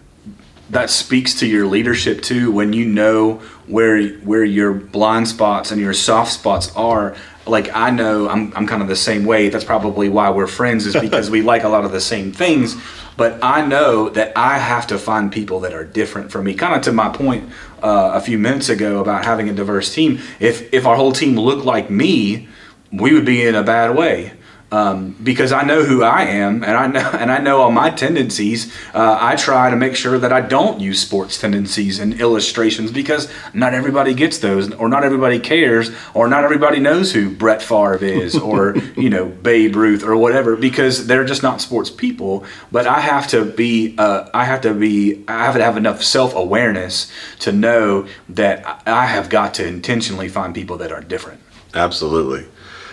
that 0.71 0.89
speaks 0.89 1.39
to 1.39 1.47
your 1.47 1.67
leadership 1.67 2.21
too 2.21 2.50
when 2.50 2.71
you 2.71 2.86
know 2.86 3.41
where 3.67 4.10
where 4.19 4.43
your 4.43 4.74
blind 4.74 5.28
spots 5.28 5.71
and 5.71 5.80
your 5.80 5.93
soft 5.93 6.32
spots 6.32 6.76
are 6.76 7.15
like 7.45 7.69
I 7.74 7.89
know 7.89 8.30
I'm, 8.30 8.54
I'm 8.56 8.67
kind 8.67 8.82
of 8.82 8.88
the 8.88 8.95
same 8.95 9.26
way. 9.26 9.50
That's 9.50 9.63
probably 9.63 10.10
why 10.10 10.30
we're 10.30 10.47
friends 10.47 10.86
is 10.86 10.95
because 10.95 11.30
we 11.30 11.41
like 11.54 11.63
a 11.63 11.69
lot 11.69 11.86
of 11.86 11.91
the 11.91 12.02
same 12.02 12.32
things. 12.32 12.76
But 13.17 13.43
I 13.43 13.65
know 13.65 14.10
that 14.10 14.38
I 14.38 14.58
have 14.58 14.88
to 14.88 14.97
find 14.97 15.32
people 15.32 15.60
that 15.62 15.74
are 15.74 15.84
different 15.84 16.32
from 16.32 16.45
me. 16.45 16.54
Kind 16.54 16.76
of 16.76 16.82
to 16.84 16.91
my 16.91 17.10
point 17.10 17.50
uh, 17.84 18.12
a 18.13 18.21
few 18.21 18.38
minutes 18.38 18.69
ago 18.69 19.00
about 19.00 19.26
having 19.26 19.50
a 19.50 19.54
diverse 19.54 19.93
team. 19.93 20.19
If 20.39 20.74
if 20.74 20.86
our 20.86 20.95
whole 20.95 21.12
team 21.12 21.38
looked 21.38 21.65
like 21.65 21.89
me, 21.89 22.47
we 22.91 23.13
would 23.13 23.26
be 23.26 23.45
in 23.45 23.56
a 23.56 23.63
bad 23.63 23.95
way 23.95 24.34
um, 24.71 25.15
because 25.21 25.51
I 25.51 25.63
know 25.63 25.84
who 25.84 26.01
I 26.01 26.23
am 26.23 26.63
and 26.63 26.77
I 26.77 26.88
know 26.88 27.10
and 27.19 27.29
I 27.29 27.39
know 27.39 27.62
all 27.62 27.71
my 27.71 27.89
tendencies. 27.89 28.73
Uh, 28.93 29.17
I 29.19 29.36
try 29.36 29.69
to 29.69 29.75
make 29.75 29.95
sure 29.95 30.17
that 30.17 30.31
I 30.31 30.39
don't 30.39 30.79
use 30.79 31.01
sports 31.01 31.39
tendencies 31.39 31.99
and 31.99 32.19
illustrations 32.21 32.91
because 32.91 33.29
not 33.53 33.73
everybody 33.73 34.13
gets 34.13 34.38
those, 34.38 34.73
or 34.75 34.88
not 34.88 35.03
everybody 35.03 35.39
cares, 35.39 35.91
or 36.13 36.27
not 36.27 36.45
everybody 36.45 36.79
knows 36.79 37.12
who 37.12 37.29
Brett 37.29 37.62
Favre 37.62 38.03
is, 38.03 38.38
or 38.38 38.77
you 38.95 39.10
know 39.10 39.25
Babe 39.25 39.75
Ruth, 39.75 40.03
or 40.03 40.15
whatever, 40.15 40.55
because 40.55 41.07
they're 41.07 41.25
just 41.25 41.43
not 41.43 41.60
sports 41.60 41.89
people. 41.89 42.45
But 42.71 42.88
I 42.88 43.01
have 43.01 43.27
to 43.29 43.43
be, 43.43 43.95
uh, 43.97 44.29
I 44.34 44.45
have 44.45 44.62
to 44.62 44.73
be, 44.73 45.23
I 45.27 45.45
have 45.45 45.55
to 45.55 45.63
have 45.63 45.75
enough 45.75 46.01
self 46.01 46.34
awareness 46.34 47.12
to 47.39 47.51
know 47.51 48.07
that 48.29 48.81
I 48.88 49.05
have 49.05 49.29
got 49.29 49.53
to 49.55 49.67
intentionally 49.67 50.29
find 50.29 50.55
people 50.55 50.77
that 50.77 50.91
are 50.93 51.01
different. 51.01 51.41
Absolutely. 51.73 52.47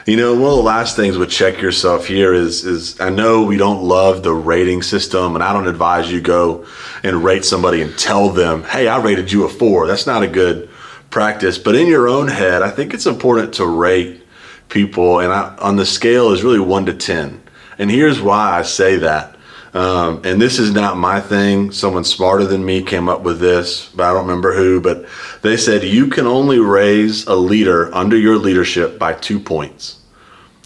You 0.09 0.17
know, 0.17 0.33
one 0.33 0.53
of 0.53 0.57
the 0.57 0.63
last 0.63 0.97
things 0.97 1.19
with 1.19 1.29
check 1.29 1.61
yourself 1.61 2.07
here 2.07 2.33
is 2.33 2.65
is 2.65 2.99
I 2.99 3.11
know 3.11 3.43
we 3.43 3.59
don't 3.59 3.83
love 3.83 4.23
the 4.23 4.33
rating 4.33 4.81
system, 4.81 5.35
and 5.35 5.45
I 5.45 5.53
don't 5.53 5.69
advise 5.69 6.11
you 6.11 6.23
go 6.23 6.65
and 7.03 7.23
rate 7.23 7.45
somebody 7.45 7.83
and 7.83 7.95
tell 7.99 8.31
them, 8.31 8.65
"Hey, 8.65 8.89
I 8.89 9.03
rated 9.03 9.31
you 9.31 9.45
a 9.45 9.51
four. 9.51 9.87
That's 9.87 10.07
not 10.07 10.23
a 10.23 10.27
good 10.27 10.71
practice. 11.11 11.59
But 11.59 11.75
in 11.75 11.89
your 11.89 12.09
own 12.09 12.27
head, 12.27 12.63
I 12.63 12.71
think 12.71 12.95
it's 12.95 13.05
important 13.05 13.53
to 13.57 13.67
rate 13.67 14.23
people, 14.71 15.21
and 15.21 15.31
I, 15.31 15.55
on 15.59 15.77
the 15.77 15.85
scale 15.85 16.33
is 16.33 16.43
really 16.43 16.59
one 16.59 16.87
to 16.87 16.95
ten. 16.95 17.43
And 17.79 17.91
here's 17.91 18.19
why 18.19 18.59
I 18.59 18.63
say 18.63 18.97
that. 18.97 19.37
Um, 19.75 20.23
and 20.25 20.41
this 20.41 20.59
is 20.59 20.73
not 20.73 20.97
my 20.97 21.21
thing. 21.21 21.71
Someone 21.71 22.05
smarter 22.05 22.47
than 22.47 22.65
me 22.65 22.83
came 22.83 23.11
up 23.11 23.21
with 23.21 23.41
this, 23.41 23.91
but 23.95 24.05
I 24.05 24.15
don't 24.15 24.27
remember 24.27 24.55
who. 24.55 24.81
But 24.81 25.05
they 25.43 25.59
said 25.59 25.85
you 25.85 26.07
can 26.07 26.27
only 26.27 26.61
raise 26.61 27.27
a 27.27 27.35
leader 27.35 27.95
under 27.95 28.17
your 28.17 28.39
leadership 28.39 28.99
by 28.99 29.13
two 29.13 29.39
points. 29.39 29.98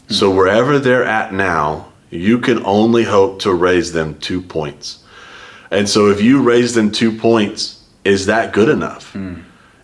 So 0.09 0.31
wherever 0.31 0.79
they're 0.79 1.05
at 1.05 1.33
now, 1.33 1.93
you 2.11 2.39
can 2.39 2.65
only 2.65 3.05
hope 3.05 3.41
to 3.41 3.53
raise 3.53 3.93
them 3.93 4.19
two 4.19 4.43
points. 4.43 5.03
And 5.71 5.89
so 5.89 6.11
if 6.11 6.21
you 6.21 6.43
raise 6.43 6.75
them 6.75 6.91
two 6.91 7.17
points, 7.17 7.83
is 8.05 8.27
that 8.27 8.53
good 8.53 8.69
enough? 8.69 9.15
Mm. 9.15 9.43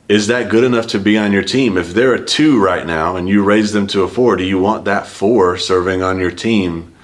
Is 0.08 0.26
that 0.26 0.50
good 0.50 0.64
enough 0.64 0.86
to 0.88 0.98
be 0.98 1.18
on 1.18 1.32
your 1.32 1.42
team? 1.42 1.76
If 1.76 1.92
they're 1.94 2.14
a 2.14 2.24
two 2.24 2.62
right 2.62 2.86
now 2.86 3.16
and 3.16 3.28
you 3.28 3.42
raise 3.42 3.72
them 3.72 3.86
to 3.88 4.02
a 4.02 4.08
four, 4.08 4.36
do 4.36 4.44
you 4.44 4.58
want 4.58 4.84
that 4.86 5.06
four 5.06 5.56
serving 5.58 6.02
on 6.02 6.18
your 6.18 6.30
team? 6.30 6.94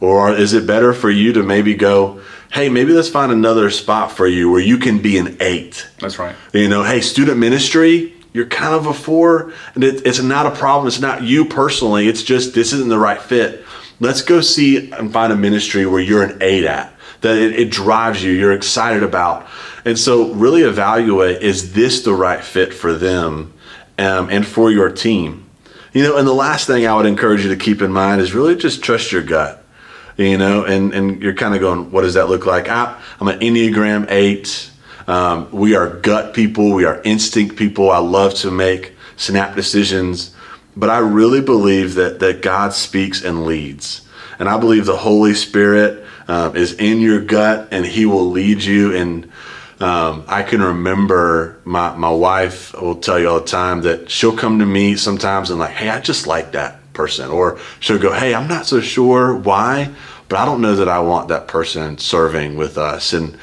Or 0.00 0.32
is 0.32 0.52
it 0.52 0.66
better 0.66 0.92
for 0.92 1.10
you 1.10 1.32
to 1.32 1.42
maybe 1.42 1.74
go, 1.74 2.20
hey, 2.52 2.68
maybe 2.68 2.92
let's 2.92 3.08
find 3.08 3.32
another 3.32 3.70
spot 3.70 4.12
for 4.12 4.26
you 4.26 4.50
where 4.50 4.60
you 4.60 4.78
can 4.78 5.00
be 5.00 5.18
an 5.18 5.36
eight? 5.40 5.88
That's 6.00 6.18
right. 6.18 6.34
You 6.52 6.68
know, 6.68 6.84
hey, 6.84 7.00
student 7.00 7.38
ministry, 7.38 8.14
you're 8.32 8.46
kind 8.46 8.74
of 8.74 8.86
a 8.86 8.94
four, 8.94 9.52
and 9.74 9.82
it, 9.82 10.06
it's 10.06 10.20
not 10.20 10.46
a 10.46 10.50
problem. 10.50 10.86
It's 10.86 11.00
not 11.00 11.22
you 11.22 11.44
personally. 11.44 12.08
It's 12.08 12.22
just 12.22 12.54
this 12.54 12.72
isn't 12.72 12.88
the 12.88 12.98
right 12.98 13.20
fit. 13.20 13.64
Let's 14.00 14.22
go 14.22 14.40
see 14.40 14.90
and 14.92 15.12
find 15.12 15.32
a 15.32 15.36
ministry 15.36 15.86
where 15.86 16.00
you're 16.00 16.22
an 16.22 16.38
eight 16.40 16.64
at 16.64 16.92
that 17.20 17.36
it, 17.36 17.58
it 17.58 17.70
drives 17.70 18.22
you. 18.22 18.32
You're 18.32 18.52
excited 18.52 19.02
about, 19.02 19.46
and 19.84 19.98
so 19.98 20.32
really 20.34 20.62
evaluate: 20.62 21.42
is 21.42 21.72
this 21.72 22.02
the 22.02 22.14
right 22.14 22.42
fit 22.42 22.72
for 22.72 22.92
them 22.92 23.54
um, 23.98 24.30
and 24.30 24.46
for 24.46 24.70
your 24.70 24.90
team? 24.90 25.48
You 25.92 26.02
know, 26.02 26.16
and 26.16 26.28
the 26.28 26.34
last 26.34 26.66
thing 26.66 26.86
I 26.86 26.94
would 26.94 27.06
encourage 27.06 27.42
you 27.42 27.48
to 27.50 27.56
keep 27.56 27.82
in 27.82 27.92
mind 27.92 28.20
is 28.20 28.34
really 28.34 28.54
just 28.56 28.82
trust 28.82 29.10
your 29.10 29.22
gut. 29.22 29.64
You 30.16 30.36
know, 30.36 30.64
and 30.64 30.92
and 30.92 31.22
you're 31.22 31.34
kind 31.34 31.54
of 31.54 31.60
going, 31.60 31.90
what 31.90 32.02
does 32.02 32.14
that 32.14 32.28
look 32.28 32.44
like? 32.44 32.68
I, 32.68 33.00
I'm 33.20 33.28
an 33.28 33.40
Enneagram 33.40 34.06
eight. 34.10 34.70
Um, 35.08 35.50
we 35.50 35.74
are 35.74 35.88
gut 35.88 36.34
people, 36.34 36.72
we 36.72 36.84
are 36.84 37.00
instinct 37.02 37.56
people. 37.56 37.90
I 37.90 37.98
love 37.98 38.34
to 38.34 38.50
make 38.50 38.92
snap 39.16 39.56
decisions, 39.56 40.34
but 40.76 40.90
I 40.90 40.98
really 40.98 41.40
believe 41.40 41.94
that 41.94 42.20
that 42.20 42.42
God 42.42 42.74
speaks 42.74 43.24
and 43.24 43.46
leads, 43.46 44.06
and 44.38 44.50
I 44.50 44.58
believe 44.58 44.84
the 44.84 44.98
Holy 44.98 45.32
Spirit 45.32 46.04
um, 46.28 46.54
is 46.54 46.74
in 46.74 47.00
your 47.00 47.22
gut 47.22 47.68
and 47.70 47.86
He 47.86 48.04
will 48.04 48.30
lead 48.30 48.62
you. 48.62 48.94
And 48.94 49.32
um, 49.80 50.24
I 50.28 50.42
can 50.42 50.60
remember 50.60 51.58
my 51.64 51.96
my 51.96 52.10
wife 52.10 52.74
will 52.74 52.96
tell 52.96 53.18
you 53.18 53.30
all 53.30 53.40
the 53.40 53.46
time 53.46 53.80
that 53.82 54.10
she'll 54.10 54.36
come 54.36 54.58
to 54.58 54.66
me 54.66 54.94
sometimes 54.96 55.48
and 55.48 55.58
like, 55.58 55.70
hey, 55.70 55.88
I 55.88 56.00
just 56.00 56.26
like 56.26 56.52
that 56.52 56.80
person, 56.92 57.30
or 57.30 57.58
she'll 57.80 57.98
go, 57.98 58.12
hey, 58.12 58.34
I'm 58.34 58.48
not 58.48 58.66
so 58.66 58.82
sure 58.82 59.34
why, 59.34 59.90
but 60.28 60.38
I 60.38 60.44
don't 60.44 60.60
know 60.60 60.76
that 60.76 60.88
I 60.88 60.98
want 60.98 61.28
that 61.28 61.48
person 61.48 61.96
serving 61.96 62.58
with 62.58 62.76
us, 62.76 63.14
and 63.14 63.38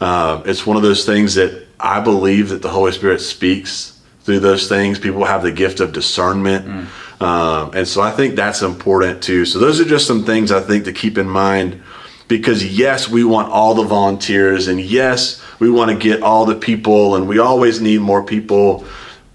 uh, 0.00 0.42
it's 0.46 0.66
one 0.66 0.76
of 0.76 0.82
those 0.82 1.04
things 1.04 1.34
that 1.34 1.66
I 1.78 2.00
believe 2.00 2.48
that 2.50 2.62
the 2.62 2.68
Holy 2.68 2.92
Spirit 2.92 3.20
speaks 3.20 4.00
through 4.20 4.40
those 4.40 4.68
things. 4.68 4.98
People 4.98 5.24
have 5.24 5.42
the 5.42 5.52
gift 5.52 5.80
of 5.80 5.92
discernment. 5.92 6.66
Mm. 6.66 7.22
Um, 7.22 7.72
and 7.74 7.86
so 7.86 8.00
I 8.00 8.10
think 8.10 8.34
that's 8.34 8.62
important 8.62 9.22
too. 9.22 9.44
So 9.44 9.58
those 9.58 9.80
are 9.80 9.84
just 9.84 10.06
some 10.06 10.24
things 10.24 10.52
I 10.52 10.60
think 10.60 10.84
to 10.84 10.92
keep 10.92 11.18
in 11.18 11.28
mind 11.28 11.82
because 12.28 12.64
yes, 12.64 13.08
we 13.08 13.24
want 13.24 13.50
all 13.50 13.74
the 13.74 13.84
volunteers 13.84 14.68
and 14.68 14.80
yes, 14.80 15.42
we 15.58 15.68
want 15.70 15.90
to 15.90 15.96
get 15.96 16.22
all 16.22 16.46
the 16.46 16.54
people 16.54 17.16
and 17.16 17.28
we 17.28 17.38
always 17.38 17.80
need 17.80 18.00
more 18.00 18.22
people. 18.22 18.86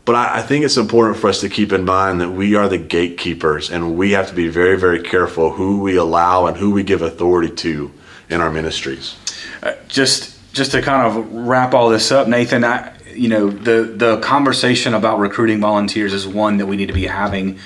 But 0.06 0.16
I, 0.16 0.38
I, 0.38 0.42
think 0.42 0.66
it's 0.66 0.78
important 0.78 1.18
for 1.18 1.30
us 1.30 1.42
to 1.42 1.50
keep 1.50 1.74
in 1.74 1.84
mind 1.84 2.22
that 2.22 2.30
we 2.30 2.56
are 2.56 2.70
the 2.70 2.78
gatekeepers 2.78 3.70
and 3.70 3.98
we 3.98 4.12
have 4.12 4.30
to 4.30 4.36
be 4.36 4.48
very, 4.48 4.78
very 4.78 5.02
careful 5.02 5.52
who 5.52 5.82
we 5.82 5.98
allow 5.98 6.46
and 6.46 6.56
who 6.56 6.72
we 6.72 6.84
give 6.84 7.02
authority 7.02 7.54
to 7.56 7.92
in 8.30 8.40
our 8.40 8.52
ministries. 8.52 9.18
Uh, 9.62 9.74
just 9.88 10.35
just 10.56 10.72
to 10.72 10.82
kind 10.82 11.06
of 11.06 11.34
wrap 11.34 11.74
all 11.74 11.90
this 11.90 12.12
up, 12.12 12.28
Nathan, 12.28 12.64
I, 12.64 12.94
you 13.14 13.28
know, 13.28 13.50
the 13.50 13.94
the 13.96 14.20
conversation 14.22 14.94
about 14.94 15.20
recruiting 15.20 15.60
volunteers 15.60 16.14
is 16.14 16.26
one 16.26 16.58
that 16.58 16.66
we 16.66 16.78
need 16.78 16.88
to 16.88 16.94
be 16.94 17.08
having. 17.08 17.60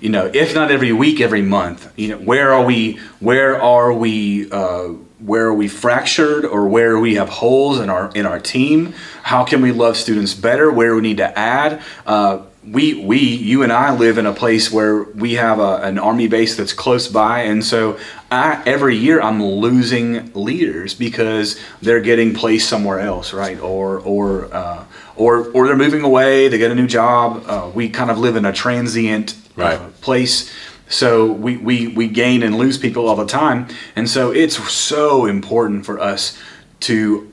You 0.00 0.10
know, 0.10 0.30
if 0.32 0.54
not 0.54 0.70
every 0.70 0.92
week, 0.92 1.20
every 1.20 1.42
month. 1.42 1.92
You 1.96 2.10
know, 2.10 2.18
where 2.18 2.52
are 2.52 2.64
we? 2.64 3.00
Where 3.18 3.60
are 3.60 3.92
we? 3.92 4.50
Uh, 4.50 4.94
where 5.18 5.46
are 5.46 5.54
we 5.54 5.66
fractured, 5.66 6.44
or 6.44 6.68
where 6.68 6.96
we 6.96 7.16
have 7.16 7.28
holes 7.28 7.80
in 7.80 7.90
our 7.90 8.12
in 8.14 8.24
our 8.24 8.38
team? 8.38 8.94
How 9.24 9.44
can 9.44 9.60
we 9.60 9.72
love 9.72 9.96
students 9.96 10.34
better? 10.34 10.70
Where 10.70 10.94
we 10.94 11.00
need 11.00 11.16
to 11.16 11.36
add? 11.36 11.82
Uh, 12.06 12.42
we 12.72 12.94
we 12.94 13.18
you 13.18 13.62
and 13.62 13.72
I 13.72 13.94
live 13.94 14.18
in 14.18 14.26
a 14.26 14.32
place 14.32 14.70
where 14.70 15.02
we 15.02 15.34
have 15.34 15.58
a, 15.58 15.76
an 15.76 15.98
army 15.98 16.28
base 16.28 16.56
that's 16.56 16.72
close 16.72 17.08
by, 17.08 17.42
and 17.42 17.64
so 17.64 17.98
I, 18.30 18.62
every 18.66 18.96
year 18.96 19.20
I'm 19.20 19.42
losing 19.42 20.32
leaders 20.34 20.94
because 20.94 21.58
they're 21.80 22.00
getting 22.00 22.34
placed 22.34 22.68
somewhere 22.68 23.00
else, 23.00 23.32
right? 23.32 23.58
Or 23.60 24.00
or 24.00 24.52
uh, 24.54 24.84
or 25.16 25.50
or 25.52 25.66
they're 25.66 25.76
moving 25.76 26.02
away. 26.02 26.48
They 26.48 26.58
get 26.58 26.70
a 26.70 26.74
new 26.74 26.86
job. 26.86 27.44
Uh, 27.46 27.70
we 27.74 27.88
kind 27.88 28.10
of 28.10 28.18
live 28.18 28.36
in 28.36 28.44
a 28.44 28.52
transient 28.52 29.34
uh, 29.56 29.88
place. 30.00 30.52
So 30.90 31.30
we, 31.30 31.58
we, 31.58 31.88
we 31.88 32.08
gain 32.08 32.42
and 32.42 32.56
lose 32.56 32.78
people 32.78 33.08
all 33.08 33.16
the 33.16 33.26
time. 33.26 33.68
And 33.94 34.08
so 34.08 34.30
it's 34.30 34.56
so 34.72 35.26
important 35.26 35.84
for 35.84 36.00
us 36.00 36.38
to 36.80 37.27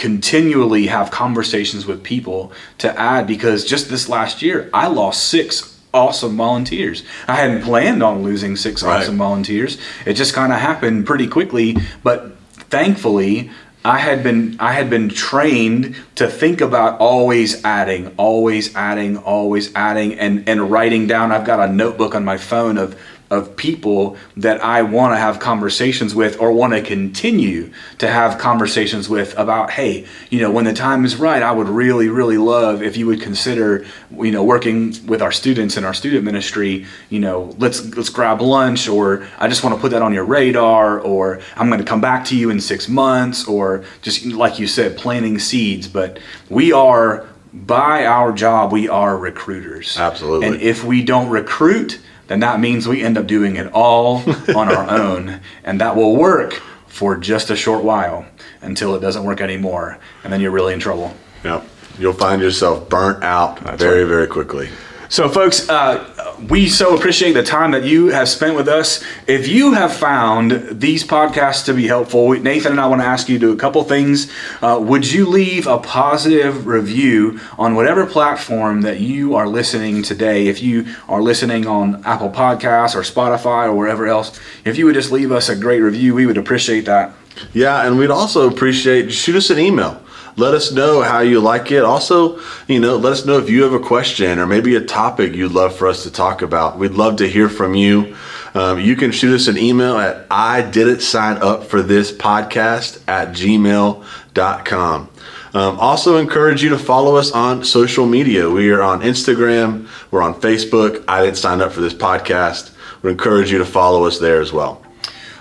continually 0.00 0.86
have 0.86 1.10
conversations 1.10 1.86
with 1.86 2.02
people 2.02 2.52
to 2.78 2.98
add 2.98 3.26
because 3.26 3.64
just 3.64 3.88
this 3.90 4.08
last 4.08 4.42
year 4.42 4.68
I 4.72 4.88
lost 4.88 5.28
six 5.28 5.78
awesome 5.92 6.36
volunteers. 6.36 7.04
I 7.28 7.34
hadn't 7.34 7.62
planned 7.62 8.02
on 8.02 8.22
losing 8.22 8.56
six 8.56 8.82
Right. 8.82 9.02
awesome 9.02 9.18
volunteers. 9.18 9.76
It 10.06 10.14
just 10.14 10.32
kind 10.34 10.52
of 10.52 10.58
happened 10.58 11.04
pretty 11.06 11.26
quickly, 11.28 11.76
but 12.02 12.36
thankfully 12.70 13.50
I 13.84 13.98
had 13.98 14.22
been 14.22 14.56
I 14.58 14.72
had 14.72 14.90
been 14.90 15.08
trained 15.08 15.96
to 16.16 16.28
think 16.28 16.60
about 16.60 16.98
always 17.00 17.64
adding, 17.64 18.12
always 18.16 18.74
adding, 18.74 19.16
always 19.18 19.74
adding 19.74 20.18
and 20.18 20.48
and 20.48 20.70
writing 20.70 21.06
down. 21.06 21.32
I've 21.32 21.46
got 21.46 21.60
a 21.60 21.72
notebook 21.72 22.14
on 22.14 22.24
my 22.24 22.36
phone 22.36 22.76
of 22.78 22.98
of 23.30 23.54
people 23.56 24.16
that 24.36 24.62
I 24.62 24.82
want 24.82 25.14
to 25.14 25.18
have 25.18 25.38
conversations 25.38 26.14
with 26.14 26.40
or 26.40 26.50
want 26.50 26.72
to 26.72 26.82
continue 26.82 27.70
to 27.98 28.08
have 28.08 28.38
conversations 28.38 29.08
with 29.08 29.38
about 29.38 29.70
hey, 29.70 30.04
you 30.30 30.40
know, 30.40 30.50
when 30.50 30.64
the 30.64 30.72
time 30.72 31.04
is 31.04 31.16
right, 31.16 31.42
I 31.42 31.52
would 31.52 31.68
really 31.68 32.08
really 32.08 32.38
love 32.38 32.82
if 32.82 32.96
you 32.96 33.06
would 33.06 33.20
consider, 33.20 33.86
you 34.10 34.32
know, 34.32 34.42
working 34.42 34.94
with 35.06 35.22
our 35.22 35.30
students 35.30 35.76
in 35.76 35.84
our 35.84 35.94
student 35.94 36.24
ministry, 36.24 36.86
you 37.08 37.20
know, 37.20 37.54
let's 37.58 37.84
let's 37.96 38.08
grab 38.08 38.40
lunch 38.40 38.88
or 38.88 39.26
I 39.38 39.46
just 39.46 39.62
want 39.62 39.76
to 39.76 39.80
put 39.80 39.92
that 39.92 40.02
on 40.02 40.12
your 40.12 40.24
radar 40.24 40.98
or 40.98 41.40
I'm 41.56 41.68
going 41.68 41.80
to 41.80 41.86
come 41.86 42.00
back 42.00 42.24
to 42.26 42.36
you 42.36 42.50
in 42.50 42.60
6 42.60 42.88
months 42.88 43.46
or 43.46 43.84
just 44.02 44.26
like 44.26 44.58
you 44.58 44.66
said 44.66 44.96
planting 44.96 45.38
seeds, 45.38 45.86
but 45.86 46.18
we 46.48 46.72
are 46.72 47.28
by 47.52 48.06
our 48.06 48.32
job 48.32 48.72
we 48.72 48.88
are 48.88 49.16
recruiters. 49.16 49.98
Absolutely. 49.98 50.46
And 50.46 50.56
if 50.60 50.84
we 50.84 51.02
don't 51.02 51.28
recruit, 51.28 52.00
then 52.30 52.38
that 52.40 52.60
means 52.60 52.86
we 52.86 53.02
end 53.02 53.18
up 53.18 53.26
doing 53.26 53.56
it 53.56 53.66
all 53.72 54.18
on 54.54 54.68
our 54.72 54.88
own. 54.88 55.40
And 55.64 55.80
that 55.80 55.96
will 55.96 56.14
work 56.14 56.62
for 56.86 57.16
just 57.16 57.50
a 57.50 57.56
short 57.56 57.82
while 57.82 58.24
until 58.62 58.94
it 58.94 59.00
doesn't 59.00 59.24
work 59.24 59.40
anymore. 59.40 59.98
And 60.22 60.32
then 60.32 60.40
you're 60.40 60.52
really 60.52 60.72
in 60.72 60.78
trouble. 60.78 61.12
Yep. 61.42 61.66
You'll 61.98 62.12
find 62.12 62.40
yourself 62.40 62.88
burnt 62.88 63.24
out 63.24 63.58
very, 63.78 64.04
very 64.04 64.28
quickly. 64.28 64.70
So, 65.08 65.28
folks, 65.28 65.68
uh, 65.68 66.09
we 66.48 66.68
so 66.68 66.96
appreciate 66.96 67.32
the 67.32 67.42
time 67.42 67.72
that 67.72 67.84
you 67.84 68.08
have 68.08 68.28
spent 68.28 68.56
with 68.56 68.68
us. 68.68 69.04
If 69.26 69.48
you 69.48 69.74
have 69.74 69.92
found 69.92 70.80
these 70.80 71.04
podcasts 71.04 71.64
to 71.66 71.74
be 71.74 71.86
helpful, 71.86 72.32
Nathan 72.32 72.72
and 72.72 72.80
I 72.80 72.86
want 72.86 73.02
to 73.02 73.06
ask 73.06 73.28
you 73.28 73.38
to 73.38 73.46
do 73.46 73.52
a 73.52 73.56
couple 73.56 73.82
things. 73.84 74.30
Uh, 74.62 74.78
would 74.82 75.10
you 75.10 75.26
leave 75.26 75.66
a 75.66 75.78
positive 75.78 76.66
review 76.66 77.38
on 77.58 77.74
whatever 77.74 78.06
platform 78.06 78.82
that 78.82 79.00
you 79.00 79.34
are 79.34 79.46
listening 79.46 80.02
today? 80.02 80.46
If 80.48 80.62
you 80.62 80.86
are 81.08 81.22
listening 81.22 81.66
on 81.66 82.02
Apple 82.04 82.30
Podcasts 82.30 82.94
or 82.94 83.00
Spotify 83.00 83.66
or 83.66 83.74
wherever 83.74 84.06
else, 84.06 84.38
if 84.64 84.78
you 84.78 84.86
would 84.86 84.94
just 84.94 85.12
leave 85.12 85.32
us 85.32 85.48
a 85.48 85.56
great 85.56 85.80
review, 85.80 86.14
we 86.14 86.26
would 86.26 86.38
appreciate 86.38 86.86
that. 86.86 87.12
Yeah, 87.52 87.86
and 87.86 87.98
we'd 87.98 88.10
also 88.10 88.48
appreciate 88.48 89.12
shoot 89.12 89.36
us 89.36 89.50
an 89.50 89.58
email. 89.58 90.02
Let 90.36 90.54
us 90.54 90.72
know 90.72 91.02
how 91.02 91.20
you 91.20 91.40
like 91.40 91.70
it. 91.70 91.82
Also, 91.82 92.40
you 92.66 92.80
know, 92.80 92.96
let 92.96 93.12
us 93.12 93.26
know 93.26 93.38
if 93.38 93.50
you 93.50 93.62
have 93.64 93.72
a 93.72 93.80
question 93.80 94.38
or 94.38 94.46
maybe 94.46 94.76
a 94.76 94.80
topic 94.80 95.34
you'd 95.34 95.52
love 95.52 95.76
for 95.76 95.88
us 95.88 96.04
to 96.04 96.10
talk 96.10 96.42
about. 96.42 96.78
We'd 96.78 96.92
love 96.92 97.16
to 97.16 97.28
hear 97.28 97.48
from 97.48 97.74
you. 97.74 98.16
Um, 98.54 98.80
you 98.80 98.96
can 98.96 99.12
shoot 99.12 99.34
us 99.34 99.48
an 99.48 99.58
email 99.58 99.96
at 99.98 100.26
I 100.30 100.62
didn't 100.62 101.00
sign 101.00 101.38
up 101.38 101.64
for 101.64 101.82
this 101.82 102.10
podcast 102.12 103.02
at 103.06 103.28
gmail.com. 103.28 105.08
Um, 105.52 105.80
also, 105.80 106.16
encourage 106.16 106.62
you 106.62 106.68
to 106.70 106.78
follow 106.78 107.16
us 107.16 107.32
on 107.32 107.64
social 107.64 108.06
media. 108.06 108.48
We 108.48 108.70
are 108.70 108.82
on 108.82 109.02
Instagram, 109.02 109.88
we're 110.10 110.22
on 110.22 110.34
Facebook. 110.34 111.04
I 111.08 111.24
didn't 111.24 111.38
sign 111.38 111.60
up 111.60 111.72
for 111.72 111.80
this 111.80 111.94
podcast. 111.94 112.72
Would 113.02 113.10
encourage 113.10 113.50
you 113.50 113.58
to 113.58 113.64
follow 113.64 114.04
us 114.04 114.18
there 114.18 114.40
as 114.40 114.52
well. 114.52 114.84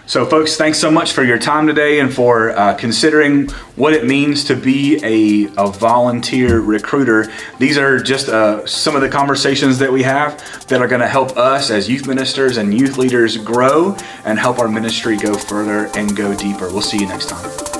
So, 0.09 0.25
folks, 0.25 0.57
thanks 0.57 0.79
so 0.79 0.89
much 0.89 1.13
for 1.13 1.23
your 1.23 1.37
time 1.37 1.67
today 1.67 1.99
and 1.99 2.11
for 2.11 2.49
uh, 2.57 2.73
considering 2.73 3.47
what 3.75 3.93
it 3.93 4.05
means 4.05 4.43
to 4.45 4.55
be 4.55 4.95
a, 5.03 5.53
a 5.55 5.69
volunteer 5.69 6.61
recruiter. 6.61 7.31
These 7.59 7.77
are 7.77 8.01
just 8.01 8.27
uh, 8.27 8.65
some 8.65 8.95
of 8.95 9.03
the 9.03 9.09
conversations 9.09 9.77
that 9.77 9.91
we 9.91 10.01
have 10.01 10.67
that 10.67 10.81
are 10.81 10.87
going 10.87 11.01
to 11.01 11.07
help 11.07 11.37
us 11.37 11.69
as 11.69 11.87
youth 11.87 12.07
ministers 12.07 12.57
and 12.57 12.73
youth 12.73 12.97
leaders 12.97 13.37
grow 13.37 13.95
and 14.25 14.39
help 14.39 14.57
our 14.57 14.67
ministry 14.67 15.15
go 15.15 15.35
further 15.35 15.91
and 15.95 16.17
go 16.17 16.35
deeper. 16.35 16.69
We'll 16.69 16.81
see 16.81 16.97
you 16.97 17.07
next 17.07 17.29
time. 17.29 17.78